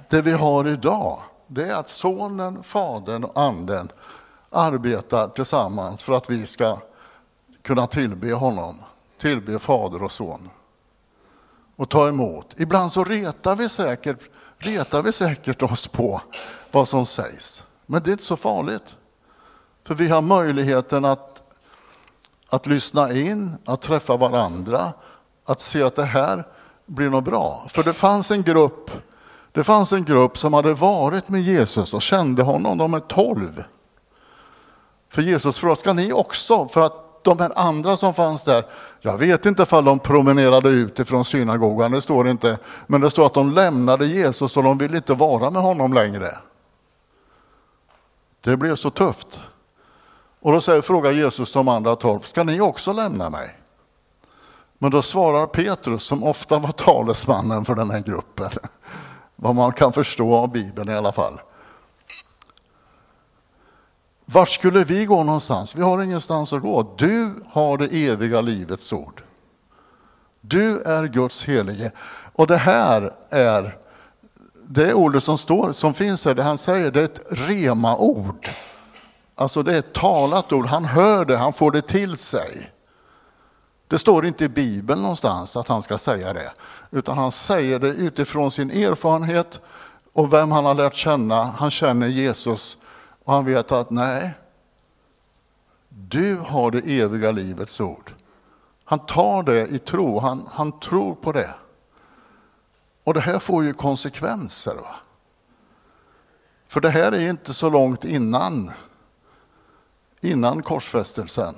det 0.10 0.22
vi 0.22 0.32
har 0.32 0.68
idag. 0.68 1.20
Det 1.48 1.70
är 1.70 1.80
att 1.80 1.90
Sonen, 1.90 2.64
Fadern 2.64 3.24
och 3.24 3.42
Anden 3.42 3.92
arbetar 4.50 5.28
tillsammans 5.28 6.04
för 6.04 6.14
att 6.14 6.30
vi 6.30 6.48
ska 6.48 6.78
kunna 7.62 7.88
tillbe 7.88 8.34
honom, 8.34 8.76
tillbe 9.18 9.60
Fader 9.60 10.04
och 10.04 10.12
Son 10.12 10.50
och 11.76 11.90
ta 11.90 12.08
emot. 12.08 12.56
Ibland 12.58 12.92
så 12.92 13.04
retar 13.04 13.56
vi 13.56 13.70
säkert, 13.70 14.20
retar 14.58 15.02
vi 15.02 15.12
säkert 15.12 15.64
oss 15.64 15.88
på 15.88 16.22
vad 16.72 16.88
som 16.88 17.06
sägs. 17.06 17.64
Men 17.86 18.04
det 18.04 18.10
är 18.10 18.12
inte 18.12 18.24
så 18.24 18.36
farligt. 18.36 18.96
För 19.84 19.96
vi 19.96 20.08
har 20.08 20.22
möjligheten 20.22 21.06
att, 21.06 21.44
att 22.50 22.66
lyssna 22.68 23.14
in, 23.14 23.56
att 23.66 23.82
träffa 23.82 24.18
varandra, 24.18 24.94
att 25.46 25.62
se 25.62 25.84
att 25.84 25.96
det 25.96 26.06
här 26.06 26.48
blir 26.86 27.10
något 27.10 27.24
bra. 27.24 27.66
För 27.70 27.84
det 27.84 27.94
fanns 27.94 28.32
en 28.32 28.44
grupp 28.44 28.92
det 29.60 29.64
fanns 29.64 29.94
en 29.94 30.06
grupp 30.06 30.38
som 30.38 30.54
hade 30.54 30.74
varit 30.74 31.30
med 31.30 31.42
Jesus 31.42 31.94
och 31.94 32.02
kände 32.02 32.44
honom, 32.44 32.78
de 32.78 32.94
är 32.94 33.00
tolv. 33.00 33.64
För 35.10 35.22
Jesus 35.22 35.60
frågade, 35.60 35.80
ska 35.80 35.94
ni 35.94 36.14
också? 36.14 36.68
För 36.68 36.82
att 36.82 37.24
de 37.24 37.40
här 37.40 37.52
andra 37.56 37.98
som 37.98 38.14
fanns 38.14 38.44
där, 38.44 38.66
jag 39.02 39.18
vet 39.18 39.46
inte 39.46 39.64
ifall 39.64 39.86
de 39.86 40.00
promenerade 40.00 40.70
ut 40.70 41.00
ifrån 41.00 41.26
synagogan, 41.26 41.92
det 41.92 42.02
står 42.02 42.28
inte, 42.28 42.58
men 42.88 43.02
det 43.02 43.10
står 43.10 43.26
att 43.26 43.34
de 43.34 43.52
lämnade 43.52 44.06
Jesus 44.06 44.58
och 44.58 44.64
de 44.64 44.78
ville 44.78 44.98
inte 44.98 45.14
vara 45.14 45.52
med 45.52 45.62
honom 45.62 45.94
längre. 45.94 46.38
Det 48.42 48.58
blev 48.58 48.76
så 48.76 48.90
tufft. 48.90 49.42
Och 50.40 50.52
då 50.52 50.62
säger, 50.62 50.82
frågar 50.82 51.12
Jesus 51.12 51.52
de 51.52 51.68
andra 51.68 51.96
tolv, 51.96 52.20
ska 52.20 52.44
ni 52.44 52.62
också 52.62 52.94
lämna 52.94 53.30
mig? 53.30 53.60
Men 54.78 54.92
då 54.92 55.02
svarar 55.02 55.48
Petrus, 55.48 56.04
som 56.04 56.24
ofta 56.24 56.60
var 56.60 56.72
talesmannen 56.72 57.66
för 57.66 57.76
den 57.76 57.92
här 57.92 58.00
gruppen, 58.00 58.50
vad 59.42 59.56
man 59.56 59.72
kan 59.72 59.94
förstå 59.94 60.36
av 60.36 60.52
Bibeln 60.52 60.90
i 60.90 60.96
alla 60.96 61.12
fall. 61.12 61.42
Vart 64.26 64.50
skulle 64.50 64.84
vi 64.84 65.06
gå 65.06 65.24
någonstans? 65.24 65.76
Vi 65.76 65.82
har 65.82 66.02
ingenstans 66.02 66.54
att 66.54 66.62
gå. 66.62 66.96
Du 66.98 67.34
har 67.50 67.78
det 67.78 67.86
eviga 67.86 68.42
livets 68.42 68.94
ord. 68.94 69.24
Du 70.42 70.82
är 70.82 71.08
Guds 71.08 71.46
helige. 71.46 71.92
Och 72.34 72.48
det 72.48 72.58
här 72.58 73.14
är 73.30 73.78
det 74.68 74.94
ordet 74.94 75.24
som 75.24 75.38
står, 75.38 75.72
som 75.72 75.94
finns 75.94 76.26
här, 76.26 76.34
det 76.34 76.44
han 76.44 76.58
säger, 76.58 76.92
det 76.92 77.00
är 77.00 77.06
ett 77.06 77.26
rema-ord. 77.30 78.50
Alltså 79.36 79.64
det 79.64 79.76
är 79.76 79.80
ett 79.80 79.94
talat 79.94 80.54
ord, 80.54 80.66
han 80.66 80.86
hör 80.86 81.26
det, 81.26 81.38
han 81.38 81.54
får 81.54 81.72
det 81.72 81.82
till 81.82 82.18
sig. 82.18 82.72
Det 83.90 83.98
står 83.98 84.26
inte 84.26 84.46
i 84.46 84.50
Bibeln 84.50 85.02
någonstans 85.02 85.58
att 85.58 85.68
han 85.68 85.82
ska 85.82 85.98
säga 85.98 86.34
det, 86.34 86.52
utan 86.92 87.18
han 87.18 87.32
säger 87.32 87.80
det 87.80 87.88
utifrån 87.88 88.52
sin 88.52 88.72
erfarenhet 88.72 89.62
och 90.14 90.34
vem 90.34 90.52
han 90.52 90.66
har 90.66 90.74
lärt 90.74 90.96
känna. 90.96 91.44
Han 91.44 91.72
känner 91.72 92.08
Jesus 92.08 92.78
och 93.24 93.34
han 93.34 93.46
vet 93.46 93.72
att 93.72 93.90
nej, 93.90 94.34
du 95.90 96.36
har 96.36 96.72
det 96.72 96.80
eviga 96.80 97.32
livets 97.32 97.82
ord. 97.82 98.14
Han 98.86 99.00
tar 99.00 99.44
det 99.44 99.68
i 99.68 99.80
tro, 99.80 100.20
han, 100.20 100.50
han 100.52 100.80
tror 100.80 101.16
på 101.16 101.32
det. 101.32 101.56
Och 103.04 103.14
det 103.14 103.22
här 103.22 103.40
får 103.40 103.64
ju 103.64 103.74
konsekvenser. 103.74 104.76
Va? 104.76 104.96
För 106.68 106.82
det 106.82 106.90
här 106.90 107.12
är 107.12 107.30
inte 107.30 107.54
så 107.54 107.70
långt 107.70 108.06
innan, 108.06 108.72
innan 110.22 110.64
korsfästelsen. 110.64 111.56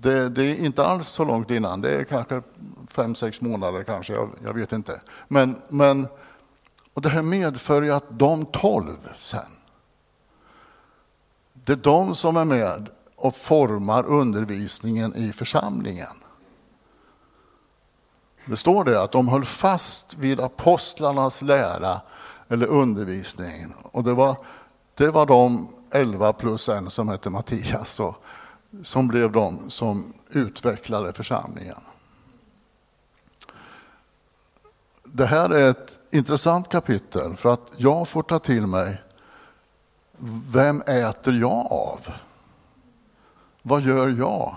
Det, 0.00 0.28
det, 0.28 0.42
är 0.42 0.64
inte 0.64 0.84
alls 0.84 1.08
så 1.08 1.24
långt 1.24 1.50
innan, 1.50 1.80
det 1.80 1.90
är 1.90 2.04
kanske 2.04 2.42
fem, 2.90 3.14
sex 3.14 3.40
månader 3.40 3.82
kanske, 3.82 4.12
jag, 4.12 4.30
jag 4.44 4.54
vet 4.54 4.72
inte. 4.72 5.00
Men, 5.28 5.56
men 5.68 6.08
och 6.94 7.02
det 7.02 7.08
här 7.08 7.22
medför 7.22 7.82
ju 7.82 7.92
att 7.92 8.18
de 8.18 8.46
tolv 8.46 9.12
sen, 9.16 9.40
det 11.54 11.72
är 11.72 11.76
de 11.76 12.14
som 12.14 12.36
är 12.36 12.44
med 12.44 12.88
och 13.16 13.36
formar 13.36 14.06
undervisningen 14.06 15.14
i 15.16 15.32
församlingen. 15.32 16.24
Det 18.46 18.56
står 18.56 18.84
det 18.84 19.02
att 19.02 19.12
de 19.12 19.28
höll 19.28 19.44
fast 19.44 20.14
vid 20.14 20.40
apostlarnas 20.40 21.42
lära 21.42 22.00
eller 22.48 22.66
undervisning. 22.66 23.74
Och 23.82 24.04
det 24.04 24.14
var, 24.14 24.36
det 24.94 25.10
var 25.10 25.26
de 25.26 25.68
elva 25.90 26.32
plus 26.32 26.68
en 26.68 26.90
som 26.90 27.08
hette 27.08 27.30
Mattias. 27.30 27.96
Då 27.96 28.14
som 28.82 29.08
blev 29.08 29.32
de 29.32 29.70
som 29.70 30.12
utvecklade 30.30 31.12
församlingen. 31.12 31.80
Det 35.04 35.26
här 35.26 35.50
är 35.50 35.70
ett 35.70 35.98
intressant 36.10 36.68
kapitel 36.68 37.36
för 37.36 37.52
att 37.52 37.72
jag 37.76 38.08
får 38.08 38.22
ta 38.22 38.38
till 38.38 38.66
mig 38.66 39.02
vem 40.52 40.80
äter 40.80 41.34
jag 41.34 41.66
av? 41.72 42.08
Vad 43.62 43.82
gör 43.82 44.08
jag 44.08 44.56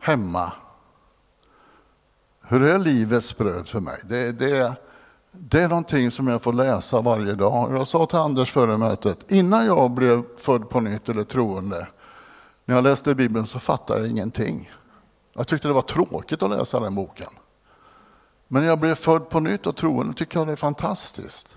hemma? 0.00 0.52
Hur 2.42 2.62
är 2.62 2.78
livets 2.78 3.36
bröd 3.36 3.68
för 3.68 3.80
mig? 3.80 4.00
Det, 4.04 4.32
det, 4.32 4.76
det 5.32 5.62
är 5.62 5.68
någonting 5.68 6.10
som 6.10 6.28
jag 6.28 6.42
får 6.42 6.52
läsa 6.52 7.00
varje 7.00 7.34
dag. 7.34 7.76
Jag 7.76 7.86
sa 7.86 8.06
till 8.06 8.18
Anders 8.18 8.52
före 8.52 8.76
mötet, 8.76 9.32
innan 9.32 9.66
jag 9.66 9.90
blev 9.90 10.22
född 10.36 10.70
på 10.70 10.80
nytt 10.80 11.08
eller 11.08 11.24
troende, 11.24 11.86
när 12.70 12.76
jag 12.76 12.84
läste 12.84 13.14
Bibeln 13.14 13.46
så 13.46 13.58
fattade 13.58 14.00
jag 14.00 14.08
ingenting. 14.08 14.70
Jag 15.32 15.48
tyckte 15.48 15.68
det 15.68 15.74
var 15.74 15.82
tråkigt 15.82 16.42
att 16.42 16.50
läsa 16.50 16.80
den 16.80 16.94
boken. 16.94 17.30
Men 18.48 18.62
när 18.62 18.68
jag 18.68 18.78
blev 18.80 18.94
född 18.94 19.28
på 19.28 19.40
nytt 19.40 19.66
och 19.66 19.76
troende 19.76 20.14
tycker 20.14 20.38
jag 20.38 20.46
det 20.46 20.52
är 20.52 20.56
fantastiskt. 20.56 21.56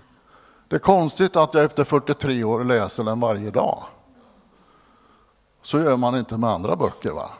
Det 0.68 0.76
är 0.76 0.80
konstigt 0.80 1.36
att 1.36 1.54
jag 1.54 1.64
efter 1.64 1.84
43 1.84 2.44
år 2.44 2.64
läser 2.64 3.04
den 3.04 3.20
varje 3.20 3.50
dag. 3.50 3.84
Så 5.62 5.78
gör 5.78 5.96
man 5.96 6.16
inte 6.16 6.36
med 6.36 6.50
andra 6.50 6.76
böcker. 6.76 7.10
va? 7.10 7.30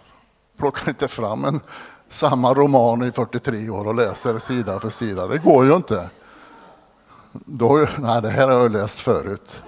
Plockar 0.56 0.88
inte 0.88 1.08
fram 1.08 1.44
en, 1.44 1.60
samma 2.08 2.54
roman 2.54 3.02
i 3.02 3.12
43 3.12 3.70
år 3.70 3.86
och 3.86 3.94
läser 3.94 4.38
sida 4.38 4.80
för 4.80 4.90
sida. 4.90 5.26
Det 5.26 5.38
går 5.38 5.64
ju 5.64 5.76
inte. 5.76 6.10
Då, 7.32 7.86
nej, 7.98 8.22
det 8.22 8.30
här 8.30 8.48
har 8.48 8.54
jag 8.54 8.72
läst 8.72 9.00
förut. 9.00 9.62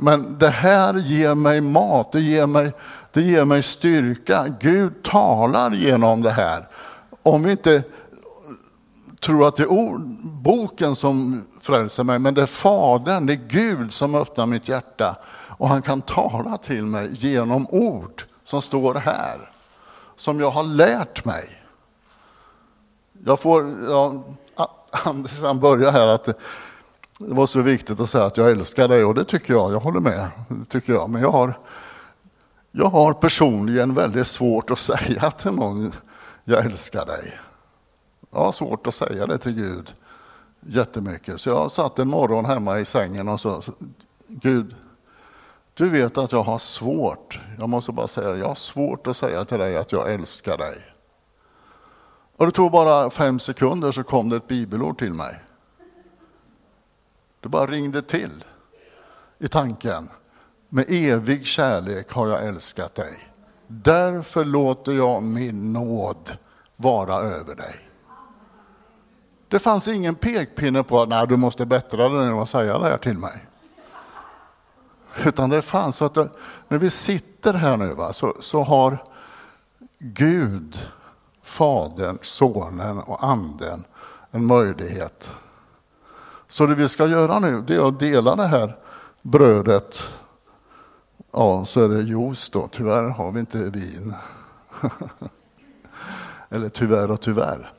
Men 0.00 0.38
det 0.38 0.50
här 0.50 0.94
ger 0.94 1.34
mig 1.34 1.60
mat, 1.60 2.12
det 2.12 2.20
ger 2.20 2.46
mig, 2.46 2.72
det 3.12 3.22
ger 3.22 3.44
mig 3.44 3.62
styrka. 3.62 4.46
Gud 4.60 5.02
talar 5.02 5.70
genom 5.70 6.22
det 6.22 6.30
här. 6.30 6.68
Om 7.22 7.42
vi 7.42 7.50
inte 7.50 7.82
tror 9.20 9.48
att 9.48 9.56
det 9.56 9.62
är 9.62 9.98
boken 10.42 10.96
som 10.96 11.44
frälser 11.60 12.04
mig, 12.04 12.18
men 12.18 12.34
det 12.34 12.42
är 12.42 12.46
Fadern, 12.46 13.26
det 13.26 13.32
är 13.32 13.48
Gud 13.48 13.92
som 13.92 14.14
öppnar 14.14 14.46
mitt 14.46 14.68
hjärta. 14.68 15.16
Och 15.48 15.68
han 15.68 15.82
kan 15.82 16.00
tala 16.00 16.56
till 16.56 16.84
mig 16.84 17.08
genom 17.12 17.66
ord 17.70 18.24
som 18.44 18.62
står 18.62 18.94
här, 18.94 19.50
som 20.16 20.40
jag 20.40 20.50
har 20.50 20.62
lärt 20.62 21.24
mig. 21.24 21.44
Jag 23.24 23.40
får, 23.40 23.76
ja, 23.88 24.24
Anders 24.90 25.40
han 25.40 25.60
börjar 25.60 25.92
här 25.92 26.06
att 26.06 26.28
det 27.20 27.34
var 27.34 27.46
så 27.46 27.60
viktigt 27.60 28.00
att 28.00 28.10
säga 28.10 28.24
att 28.24 28.36
jag 28.36 28.50
älskar 28.50 28.88
dig 28.88 29.04
och 29.04 29.14
det 29.14 29.24
tycker 29.24 29.54
jag, 29.54 29.72
jag 29.72 29.80
håller 29.80 30.00
med. 30.00 30.30
Det 30.48 30.64
tycker 30.64 30.92
jag. 30.92 31.10
Men 31.10 31.22
jag 31.22 31.30
har, 31.30 31.58
jag 32.72 32.86
har 32.86 33.12
personligen 33.12 33.94
väldigt 33.94 34.26
svårt 34.26 34.70
att 34.70 34.78
säga 34.78 35.30
till 35.30 35.52
någon, 35.52 35.92
jag 36.44 36.64
älskar 36.64 37.06
dig. 37.06 37.38
Jag 38.30 38.40
har 38.40 38.52
svårt 38.52 38.86
att 38.86 38.94
säga 38.94 39.26
det 39.26 39.38
till 39.38 39.52
Gud 39.52 39.94
jättemycket. 40.60 41.40
Så 41.40 41.50
jag 41.50 41.72
satt 41.72 41.98
en 41.98 42.08
morgon 42.08 42.44
hemma 42.44 42.80
i 42.80 42.84
sängen 42.84 43.28
och 43.28 43.40
sa, 43.40 43.62
Gud, 44.28 44.74
du 45.74 45.88
vet 45.88 46.18
att 46.18 46.32
jag 46.32 46.42
har 46.42 46.58
svårt, 46.58 47.40
jag 47.58 47.68
måste 47.68 47.92
bara 47.92 48.08
säga 48.08 48.36
jag 48.36 48.48
har 48.48 48.54
svårt 48.54 49.06
att 49.06 49.16
säga 49.16 49.44
till 49.44 49.58
dig 49.58 49.76
att 49.76 49.92
jag 49.92 50.12
älskar 50.12 50.58
dig. 50.58 50.76
Och 52.36 52.46
det 52.46 52.52
tog 52.52 52.70
bara 52.70 53.10
fem 53.10 53.38
sekunder 53.38 53.90
så 53.90 54.02
kom 54.02 54.28
det 54.28 54.36
ett 54.36 54.48
bibelord 54.48 54.98
till 54.98 55.14
mig. 55.14 55.40
Det 57.40 57.48
bara 57.48 57.66
ringde 57.66 58.02
till 58.02 58.44
i 59.38 59.48
tanken. 59.48 60.08
Med 60.68 60.84
evig 60.88 61.46
kärlek 61.46 62.12
har 62.12 62.28
jag 62.28 62.46
älskat 62.46 62.94
dig. 62.94 63.18
Därför 63.66 64.44
låter 64.44 64.92
jag 64.92 65.22
min 65.22 65.72
nåd 65.72 66.38
vara 66.76 67.14
över 67.14 67.54
dig. 67.54 67.88
Det 69.48 69.58
fanns 69.58 69.88
ingen 69.88 70.14
pekpinne 70.14 70.82
på 70.82 71.02
att 71.02 71.28
du 71.28 71.36
måste 71.36 71.66
bättra 71.66 72.08
dig 72.08 72.24
genom 72.24 72.38
att 72.38 72.48
säga 72.48 72.78
det 72.78 72.84
här 72.84 72.98
till 72.98 73.18
mig. 73.18 73.46
Utan 75.24 75.50
det 75.50 75.62
fanns 75.62 75.96
så 75.96 76.04
att 76.04 76.14
det, 76.14 76.28
när 76.68 76.78
vi 76.78 76.90
sitter 76.90 77.54
här 77.54 77.76
nu 77.76 77.94
va, 77.94 78.12
så, 78.12 78.36
så 78.40 78.62
har 78.62 79.04
Gud, 79.98 80.78
Fadern, 81.42 82.18
Sonen 82.22 82.98
och 82.98 83.24
Anden 83.24 83.84
en 84.30 84.46
möjlighet 84.46 85.34
så 86.50 86.66
det 86.66 86.74
vi 86.74 86.88
ska 86.88 87.06
göra 87.06 87.38
nu 87.38 87.62
det 87.66 87.74
är 87.74 87.88
att 87.88 88.00
dela 88.00 88.36
det 88.36 88.46
här 88.46 88.76
brödet. 89.22 90.02
Ja, 91.32 91.64
så 91.64 91.84
är 91.84 91.88
det 91.88 92.02
juice 92.02 92.48
då. 92.48 92.68
Tyvärr 92.72 93.08
har 93.08 93.32
vi 93.32 93.40
inte 93.40 93.58
vin. 93.58 94.14
Eller 96.48 96.68
tyvärr 96.68 97.10
och 97.10 97.20
tyvärr. 97.20 97.70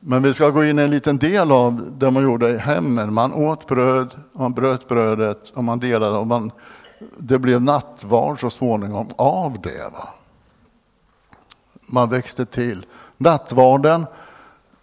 Men 0.00 0.22
vi 0.22 0.34
ska 0.34 0.50
gå 0.50 0.64
in 0.64 0.78
i 0.78 0.82
en 0.82 0.90
liten 0.90 1.18
del 1.18 1.52
av 1.52 1.92
det 1.98 2.10
man 2.10 2.22
gjorde 2.22 2.50
i 2.50 2.58
hemmen. 2.58 3.14
Man 3.14 3.32
åt 3.32 3.66
bröd, 3.66 4.10
man 4.32 4.52
bröt 4.52 4.88
brödet 4.88 5.50
och 5.54 5.64
man 5.64 5.80
delade. 5.80 6.18
Och 6.18 6.26
man, 6.26 6.50
det 7.18 7.38
blev 7.38 7.62
nattvard 7.62 8.40
så 8.40 8.50
småningom 8.50 9.08
av 9.16 9.60
det. 9.60 9.92
Va? 9.92 10.08
Man 11.86 12.10
växte 12.10 12.46
till. 12.46 12.86
Nattvarden, 13.16 14.06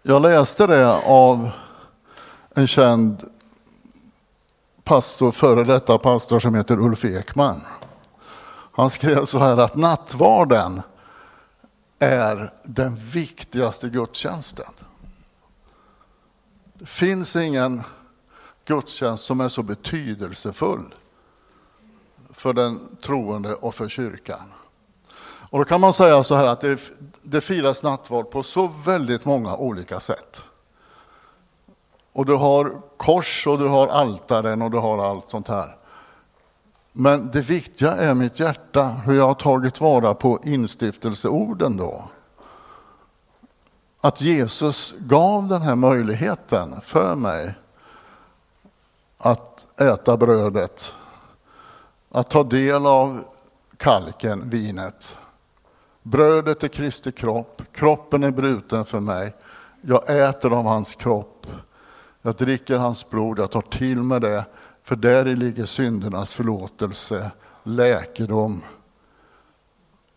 jag 0.01 0.21
läste 0.21 0.67
det 0.67 0.95
av 1.05 1.49
en 2.55 2.67
känd 2.67 3.29
pastor, 4.83 5.31
före 5.31 5.63
detta 5.63 5.97
pastor 5.97 6.39
som 6.39 6.55
heter 6.55 6.79
Ulf 6.79 7.05
Ekman. 7.05 7.61
Han 8.71 8.89
skrev 8.89 9.25
så 9.25 9.39
här 9.39 9.57
att 9.57 9.75
nattvarden 9.75 10.81
är 11.99 12.53
den 12.63 12.95
viktigaste 12.95 13.89
gudstjänsten. 13.89 14.73
Det 16.73 16.85
finns 16.85 17.35
ingen 17.35 17.83
gudstjänst 18.65 19.23
som 19.23 19.41
är 19.41 19.49
så 19.49 19.63
betydelsefull 19.63 20.95
för 22.29 22.53
den 22.53 22.97
troende 23.01 23.53
och 23.53 23.75
för 23.75 23.89
kyrkan. 23.89 24.51
Och 25.49 25.59
då 25.59 25.65
kan 25.65 25.81
man 25.81 25.93
säga 25.93 26.23
så 26.23 26.35
här 26.35 26.45
att 26.45 26.61
det, 26.61 26.91
det 27.21 27.41
firas 27.41 27.83
nattvard 27.83 28.29
på 28.29 28.43
så 28.43 28.67
väldigt 28.67 29.25
många 29.25 29.55
olika 29.55 29.99
sätt. 29.99 30.43
Och 32.13 32.25
du 32.25 32.35
har 32.35 32.81
kors 32.97 33.47
och 33.47 33.59
du 33.59 33.67
har 33.67 33.87
altaren 33.87 34.61
och 34.61 34.71
du 34.71 34.77
har 34.77 35.05
allt 35.05 35.29
sånt 35.29 35.47
här. 35.47 35.75
Men 36.91 37.31
det 37.31 37.41
viktiga 37.41 37.91
är 37.91 38.13
mitt 38.13 38.39
hjärta, 38.39 38.83
hur 38.83 39.13
jag 39.13 39.27
har 39.27 39.33
tagit 39.33 39.81
vara 39.81 40.13
på 40.13 40.39
instiftelseorden 40.43 41.77
då. 41.77 42.03
Att 44.01 44.21
Jesus 44.21 44.93
gav 44.99 45.47
den 45.47 45.61
här 45.61 45.75
möjligheten 45.75 46.81
för 46.81 47.15
mig 47.15 47.53
att 49.17 49.79
äta 49.81 50.17
brödet, 50.17 50.95
att 52.11 52.29
ta 52.29 52.43
del 52.43 52.85
av 52.85 53.23
kalken, 53.77 54.49
vinet. 54.49 55.17
Brödet 56.03 56.63
är 56.63 56.67
Kristi 56.67 57.11
kropp, 57.11 57.61
kroppen 57.71 58.23
är 58.23 58.31
bruten 58.31 58.85
för 58.85 58.99
mig. 58.99 59.33
Jag 59.81 60.27
äter 60.27 60.53
av 60.53 60.65
hans 60.65 60.95
kropp 60.95 61.47
jag 62.21 62.35
dricker 62.35 62.77
hans 62.77 63.09
blod, 63.09 63.39
jag 63.39 63.51
tar 63.51 63.61
till 63.61 63.97
mig 63.97 64.19
det, 64.19 64.45
för 64.83 64.95
där 64.95 65.25
ligger 65.25 65.65
syndernas 65.65 66.35
förlåtelse, 66.35 67.31
läkedom 67.63 68.63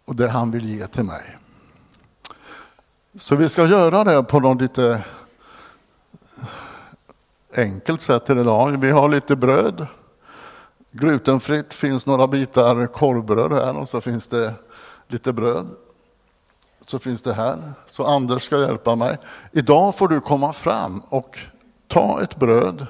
och 0.04 0.16
det 0.16 0.28
han 0.28 0.50
vill 0.50 0.68
ge 0.68 0.86
till 0.86 1.04
mig. 1.04 1.36
Så 3.16 3.36
vi 3.36 3.48
ska 3.48 3.66
göra 3.66 4.04
det 4.04 4.22
på 4.22 4.40
något 4.40 4.60
lite 4.60 5.04
enkelt 7.56 8.00
sätt 8.00 8.30
idag. 8.30 8.80
Vi 8.80 8.90
har 8.90 9.08
lite 9.08 9.36
bröd. 9.36 9.86
Glutenfritt 10.90 11.74
finns 11.74 12.06
några 12.06 12.26
bitar 12.26 12.86
korvbröd 12.86 13.52
här 13.52 13.78
och 13.78 13.88
så 13.88 14.00
finns 14.00 14.26
det 14.26 14.54
lite 15.08 15.32
bröd. 15.32 15.66
Så 16.86 16.98
finns 16.98 17.22
det 17.22 17.34
här. 17.34 17.72
Så 17.86 18.04
Anders 18.04 18.42
ska 18.42 18.58
hjälpa 18.58 18.96
mig. 18.96 19.18
Idag 19.52 19.94
får 19.94 20.08
du 20.08 20.20
komma 20.20 20.52
fram 20.52 21.02
och 21.08 21.38
ta 21.94 22.22
ett 22.22 22.36
bröd 22.36 22.86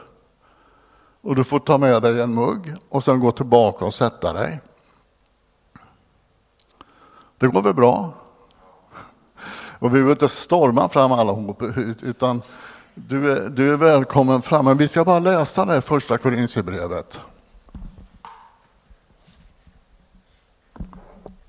och 1.20 1.36
du 1.36 1.44
får 1.44 1.58
ta 1.58 1.78
med 1.78 2.02
dig 2.02 2.20
en 2.20 2.34
mugg 2.34 2.74
och 2.88 3.04
sen 3.04 3.20
gå 3.20 3.32
tillbaka 3.32 3.84
och 3.84 3.94
sätta 3.94 4.32
dig. 4.32 4.60
Det 7.38 7.46
går 7.46 7.62
väl 7.62 7.74
bra? 7.74 8.14
Och 9.78 9.88
vi 9.88 9.92
behöver 9.92 10.10
inte 10.10 10.28
storma 10.28 10.88
fram 10.88 11.12
allihop, 11.12 11.62
utan 12.02 12.42
du 12.94 13.32
är, 13.32 13.48
du 13.48 13.72
är 13.72 13.76
välkommen 13.76 14.42
fram. 14.42 14.64
Men 14.64 14.76
vi 14.76 14.88
ska 14.88 15.04
bara 15.04 15.18
läsa 15.18 15.64
det 15.64 15.82
första 15.82 16.18
Korintierbrevet. 16.18 17.20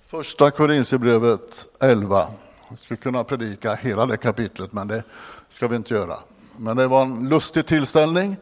Första 0.07 0.51
Korintierbrevet 0.51 1.67
11. 1.79 2.23
Jag 2.69 2.79
skulle 2.79 2.97
kunna 2.97 3.23
predika 3.23 3.75
hela 3.75 4.05
det 4.05 4.17
kapitlet, 4.17 4.73
men 4.73 4.87
det 4.87 5.03
ska 5.49 5.67
vi 5.67 5.75
inte 5.75 5.93
göra. 5.93 6.15
Men 6.57 6.77
det 6.77 6.87
var 6.87 7.01
en 7.01 7.29
lustig 7.29 7.65
tillställning. 7.65 8.37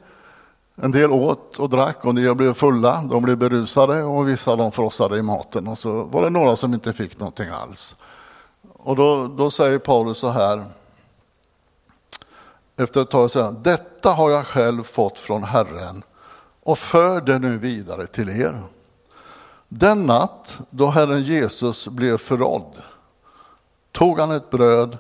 En 0.76 0.92
del 0.92 1.12
åt 1.12 1.60
och 1.60 1.70
drack 1.70 2.06
och 2.06 2.16
de 2.16 2.34
blev 2.34 2.54
fulla, 2.54 3.02
de 3.02 3.24
blev 3.24 3.38
berusade 3.38 4.04
och 4.04 4.30
vissa 4.30 4.56
de 4.56 4.72
frossade 4.72 5.18
i 5.18 5.22
maten. 5.22 5.68
Och 5.68 5.78
så 5.78 6.04
var 6.04 6.22
det 6.22 6.30
några 6.30 6.56
som 6.56 6.74
inte 6.74 6.94
fick 6.94 7.20
någonting 7.20 7.50
alls. 7.50 7.96
Och 8.74 8.96
då, 8.96 9.28
då 9.28 9.50
säger 9.50 9.80
Paulus 9.80 10.18
så 10.18 10.30
här, 10.30 10.66
efter 12.78 13.02
ett 13.02 13.10
tag 13.10 13.32
säger 13.32 13.46
han, 13.46 13.64
detta 13.64 14.12
har 14.12 14.32
jag 14.32 14.48
själv 14.48 14.84
fått 14.84 15.20
från 15.20 15.44
Herren 15.44 16.04
och 16.64 16.78
för 16.78 17.22
det 17.22 17.40
nu 17.40 17.58
vidare 17.58 18.08
till 18.08 18.30
er. 18.30 18.62
Den 19.68 20.04
natt 20.04 20.60
då 20.70 20.90
Herren 20.90 21.24
Jesus 21.24 21.88
blev 21.88 22.18
förrådd 22.18 22.82
tog 23.92 24.20
han 24.20 24.32
ett 24.32 24.50
bröd 24.50 24.98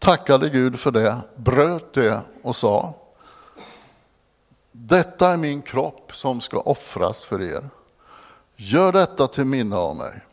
tackade 0.00 0.48
Gud 0.48 0.80
för 0.80 0.90
det, 0.90 1.16
bröt 1.36 1.92
det 1.92 2.20
och 2.42 2.56
sa 2.56 2.94
Detta 4.72 5.28
är 5.28 5.36
min 5.36 5.62
kropp 5.62 6.12
som 6.14 6.40
ska 6.40 6.60
offras 6.60 7.24
för 7.24 7.42
er. 7.42 7.68
Gör 8.56 8.92
detta 8.92 9.26
till 9.26 9.44
minne 9.44 9.76
av 9.76 9.96
mig. 9.96 10.24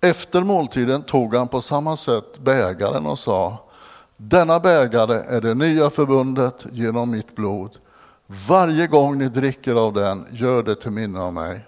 Efter 0.00 0.40
måltiden 0.40 1.02
tog 1.02 1.34
han 1.34 1.48
på 1.48 1.60
samma 1.60 1.96
sätt 1.96 2.38
bägaren 2.38 3.06
och 3.06 3.18
sa 3.18 3.58
Denna 4.16 4.60
bägare 4.60 5.16
är 5.36 5.40
det 5.40 5.54
nya 5.54 5.90
förbundet 5.90 6.66
genom 6.72 7.10
mitt 7.10 7.36
blod. 7.36 7.76
Varje 8.26 8.86
gång 8.86 9.18
ni 9.18 9.28
dricker 9.28 9.74
av 9.74 9.92
den, 9.92 10.26
gör 10.30 10.62
det 10.62 10.74
till 10.74 10.90
minne 10.90 11.20
av 11.20 11.32
mig. 11.32 11.60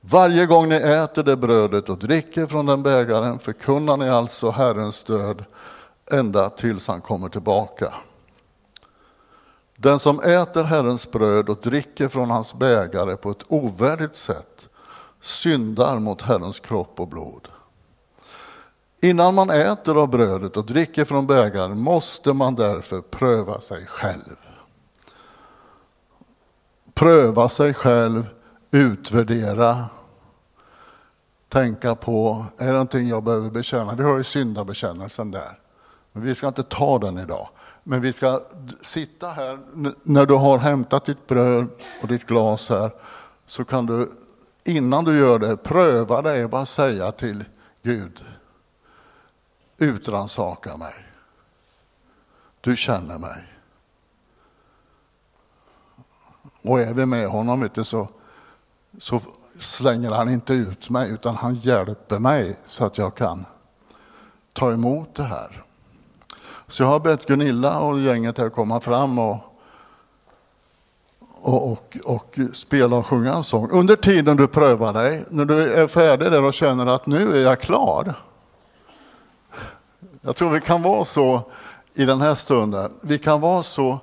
Varje 0.00 0.46
gång 0.46 0.68
ni 0.68 0.76
äter 0.76 1.22
det 1.22 1.36
brödet 1.36 1.88
och 1.88 1.98
dricker 1.98 2.46
från 2.46 2.66
den 2.66 2.82
bägaren 2.82 3.38
förkunnar 3.38 3.96
ni 3.96 4.08
alltså 4.08 4.50
Herrens 4.50 5.02
död 5.02 5.44
ända 6.10 6.50
tills 6.50 6.88
han 6.88 7.00
kommer 7.00 7.28
tillbaka. 7.28 7.94
Den 9.76 9.98
som 9.98 10.20
äter 10.20 10.64
Herrens 10.64 11.10
bröd 11.10 11.48
och 11.48 11.58
dricker 11.62 12.08
från 12.08 12.30
hans 12.30 12.54
bägare 12.54 13.16
på 13.16 13.30
ett 13.30 13.42
ovärdigt 13.48 14.16
sätt 14.16 14.68
syndar 15.20 15.98
mot 15.98 16.22
Herrens 16.22 16.60
kropp 16.60 17.00
och 17.00 17.08
blod. 17.08 17.48
Innan 19.02 19.34
man 19.34 19.50
äter 19.50 19.96
av 20.02 20.08
brödet 20.08 20.56
och 20.56 20.66
dricker 20.66 21.04
från 21.04 21.26
bägaren 21.26 21.80
måste 21.80 22.32
man 22.32 22.54
därför 22.54 23.00
pröva 23.00 23.60
sig 23.60 23.86
själv. 23.86 24.36
Pröva 26.94 27.48
sig 27.48 27.74
själv, 27.74 28.26
utvärdera, 28.70 29.86
tänka 31.48 31.94
på, 31.94 32.46
är 32.58 32.66
det 32.66 32.72
någonting 32.72 33.08
jag 33.08 33.22
behöver 33.22 33.50
bekänna? 33.50 33.94
Vi 33.94 34.04
har 34.04 34.16
ju 34.16 34.24
syndabekännelsen 34.24 35.30
där. 35.30 35.58
Men 36.12 36.22
vi 36.22 36.34
ska 36.34 36.48
inte 36.48 36.62
ta 36.62 36.98
den 36.98 37.18
idag. 37.18 37.48
Men 37.82 38.00
vi 38.00 38.12
ska 38.12 38.42
sitta 38.82 39.28
här, 39.28 39.58
när 40.02 40.26
du 40.26 40.34
har 40.34 40.58
hämtat 40.58 41.04
ditt 41.04 41.26
bröd 41.26 41.68
och 42.02 42.08
ditt 42.08 42.26
glas 42.26 42.68
här, 42.68 42.90
så 43.46 43.64
kan 43.64 43.86
du 43.86 44.12
innan 44.64 45.04
du 45.04 45.18
gör 45.18 45.38
det 45.38 45.56
pröva 45.56 46.22
dig 46.22 46.44
och 46.44 46.50
bara 46.50 46.66
säga 46.66 47.12
till 47.12 47.44
Gud, 47.82 48.24
utransaka 49.78 50.76
mig. 50.76 50.94
Du 52.60 52.76
känner 52.76 53.18
mig. 53.18 53.54
Och 56.62 56.80
är 56.80 56.94
vi 56.94 57.06
med 57.06 57.28
honom 57.28 57.64
inte 57.64 57.84
så, 57.84 58.08
så 58.98 59.20
slänger 59.60 60.10
han 60.10 60.28
inte 60.28 60.54
ut 60.54 60.90
mig 60.90 61.10
utan 61.10 61.36
han 61.36 61.54
hjälper 61.54 62.18
mig 62.18 62.56
så 62.64 62.84
att 62.84 62.98
jag 62.98 63.14
kan 63.14 63.44
ta 64.52 64.72
emot 64.72 65.14
det 65.14 65.22
här. 65.22 65.64
Så 66.66 66.82
jag 66.82 66.88
har 66.88 67.00
bett 67.00 67.26
Gunilla 67.26 67.80
och 67.80 68.00
gänget 68.00 68.38
här 68.38 68.48
komma 68.48 68.80
fram 68.80 69.18
och, 69.18 69.38
och, 71.40 71.70
och, 71.70 71.98
och 72.04 72.38
spela 72.52 72.96
och 72.96 73.06
sjunga 73.06 73.34
en 73.34 73.42
sång. 73.42 73.70
Under 73.70 73.96
tiden 73.96 74.36
du 74.36 74.46
prövar 74.46 74.92
dig, 74.92 75.24
när 75.28 75.44
du 75.44 75.74
är 75.74 75.86
färdig 75.86 76.30
där 76.30 76.42
och 76.42 76.54
känner 76.54 76.86
att 76.86 77.06
nu 77.06 77.36
är 77.36 77.42
jag 77.42 77.60
klar. 77.60 78.14
Jag 80.20 80.36
tror 80.36 80.50
vi 80.50 80.60
kan 80.60 80.82
vara 80.82 81.04
så 81.04 81.42
i 81.94 82.04
den 82.04 82.20
här 82.20 82.34
stunden. 82.34 82.92
Vi 83.00 83.18
kan 83.18 83.40
vara 83.40 83.62
så 83.62 84.00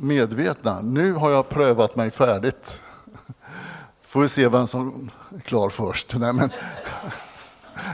medvetna. 0.00 0.80
Nu 0.80 1.12
har 1.12 1.30
jag 1.30 1.48
prövat 1.48 1.96
mig 1.96 2.10
färdigt. 2.10 2.80
Får 4.10 4.20
vi 4.20 4.28
se 4.28 4.48
vem 4.48 4.66
som 4.66 5.10
är 5.36 5.40
klar 5.40 5.68
först. 5.68 6.14
Nej, 6.16 6.32
men, 6.32 6.50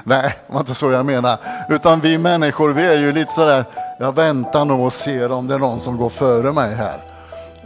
nej 0.05 0.37
det 0.47 0.53
var 0.53 0.61
inte 0.61 0.75
så 0.75 0.91
jag 0.91 1.07
menar. 1.07 1.39
Utan 1.69 2.01
vi 2.01 2.19
människor, 2.19 2.73
vi 2.73 2.87
är 2.87 3.01
ju 3.01 3.13
lite 3.13 3.33
sådär, 3.33 3.65
jag 3.99 4.15
väntar 4.15 4.65
nog 4.65 4.81
och 4.81 4.93
ser 4.93 5.33
om 5.33 5.47
det 5.47 5.55
är 5.55 5.59
någon 5.59 5.81
som 5.81 5.97
går 5.97 6.11
före 6.11 6.53
mig 6.53 6.75
här. 6.75 7.05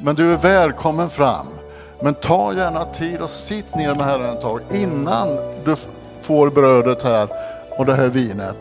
Men 0.00 0.14
du 0.14 0.32
är 0.32 0.36
välkommen 0.36 1.10
fram. 1.10 1.46
Men 2.02 2.14
ta 2.14 2.54
gärna 2.54 2.84
tid 2.84 3.20
och 3.20 3.30
sitt 3.30 3.74
ner 3.74 3.94
med 3.94 4.06
Herren 4.06 4.36
ett 4.36 4.40
tag 4.40 4.60
innan 4.70 5.28
du 5.64 5.76
får 6.20 6.50
brödet 6.50 7.02
här 7.02 7.28
och 7.78 7.86
det 7.86 7.94
här 7.94 8.08
vinet. 8.08 8.46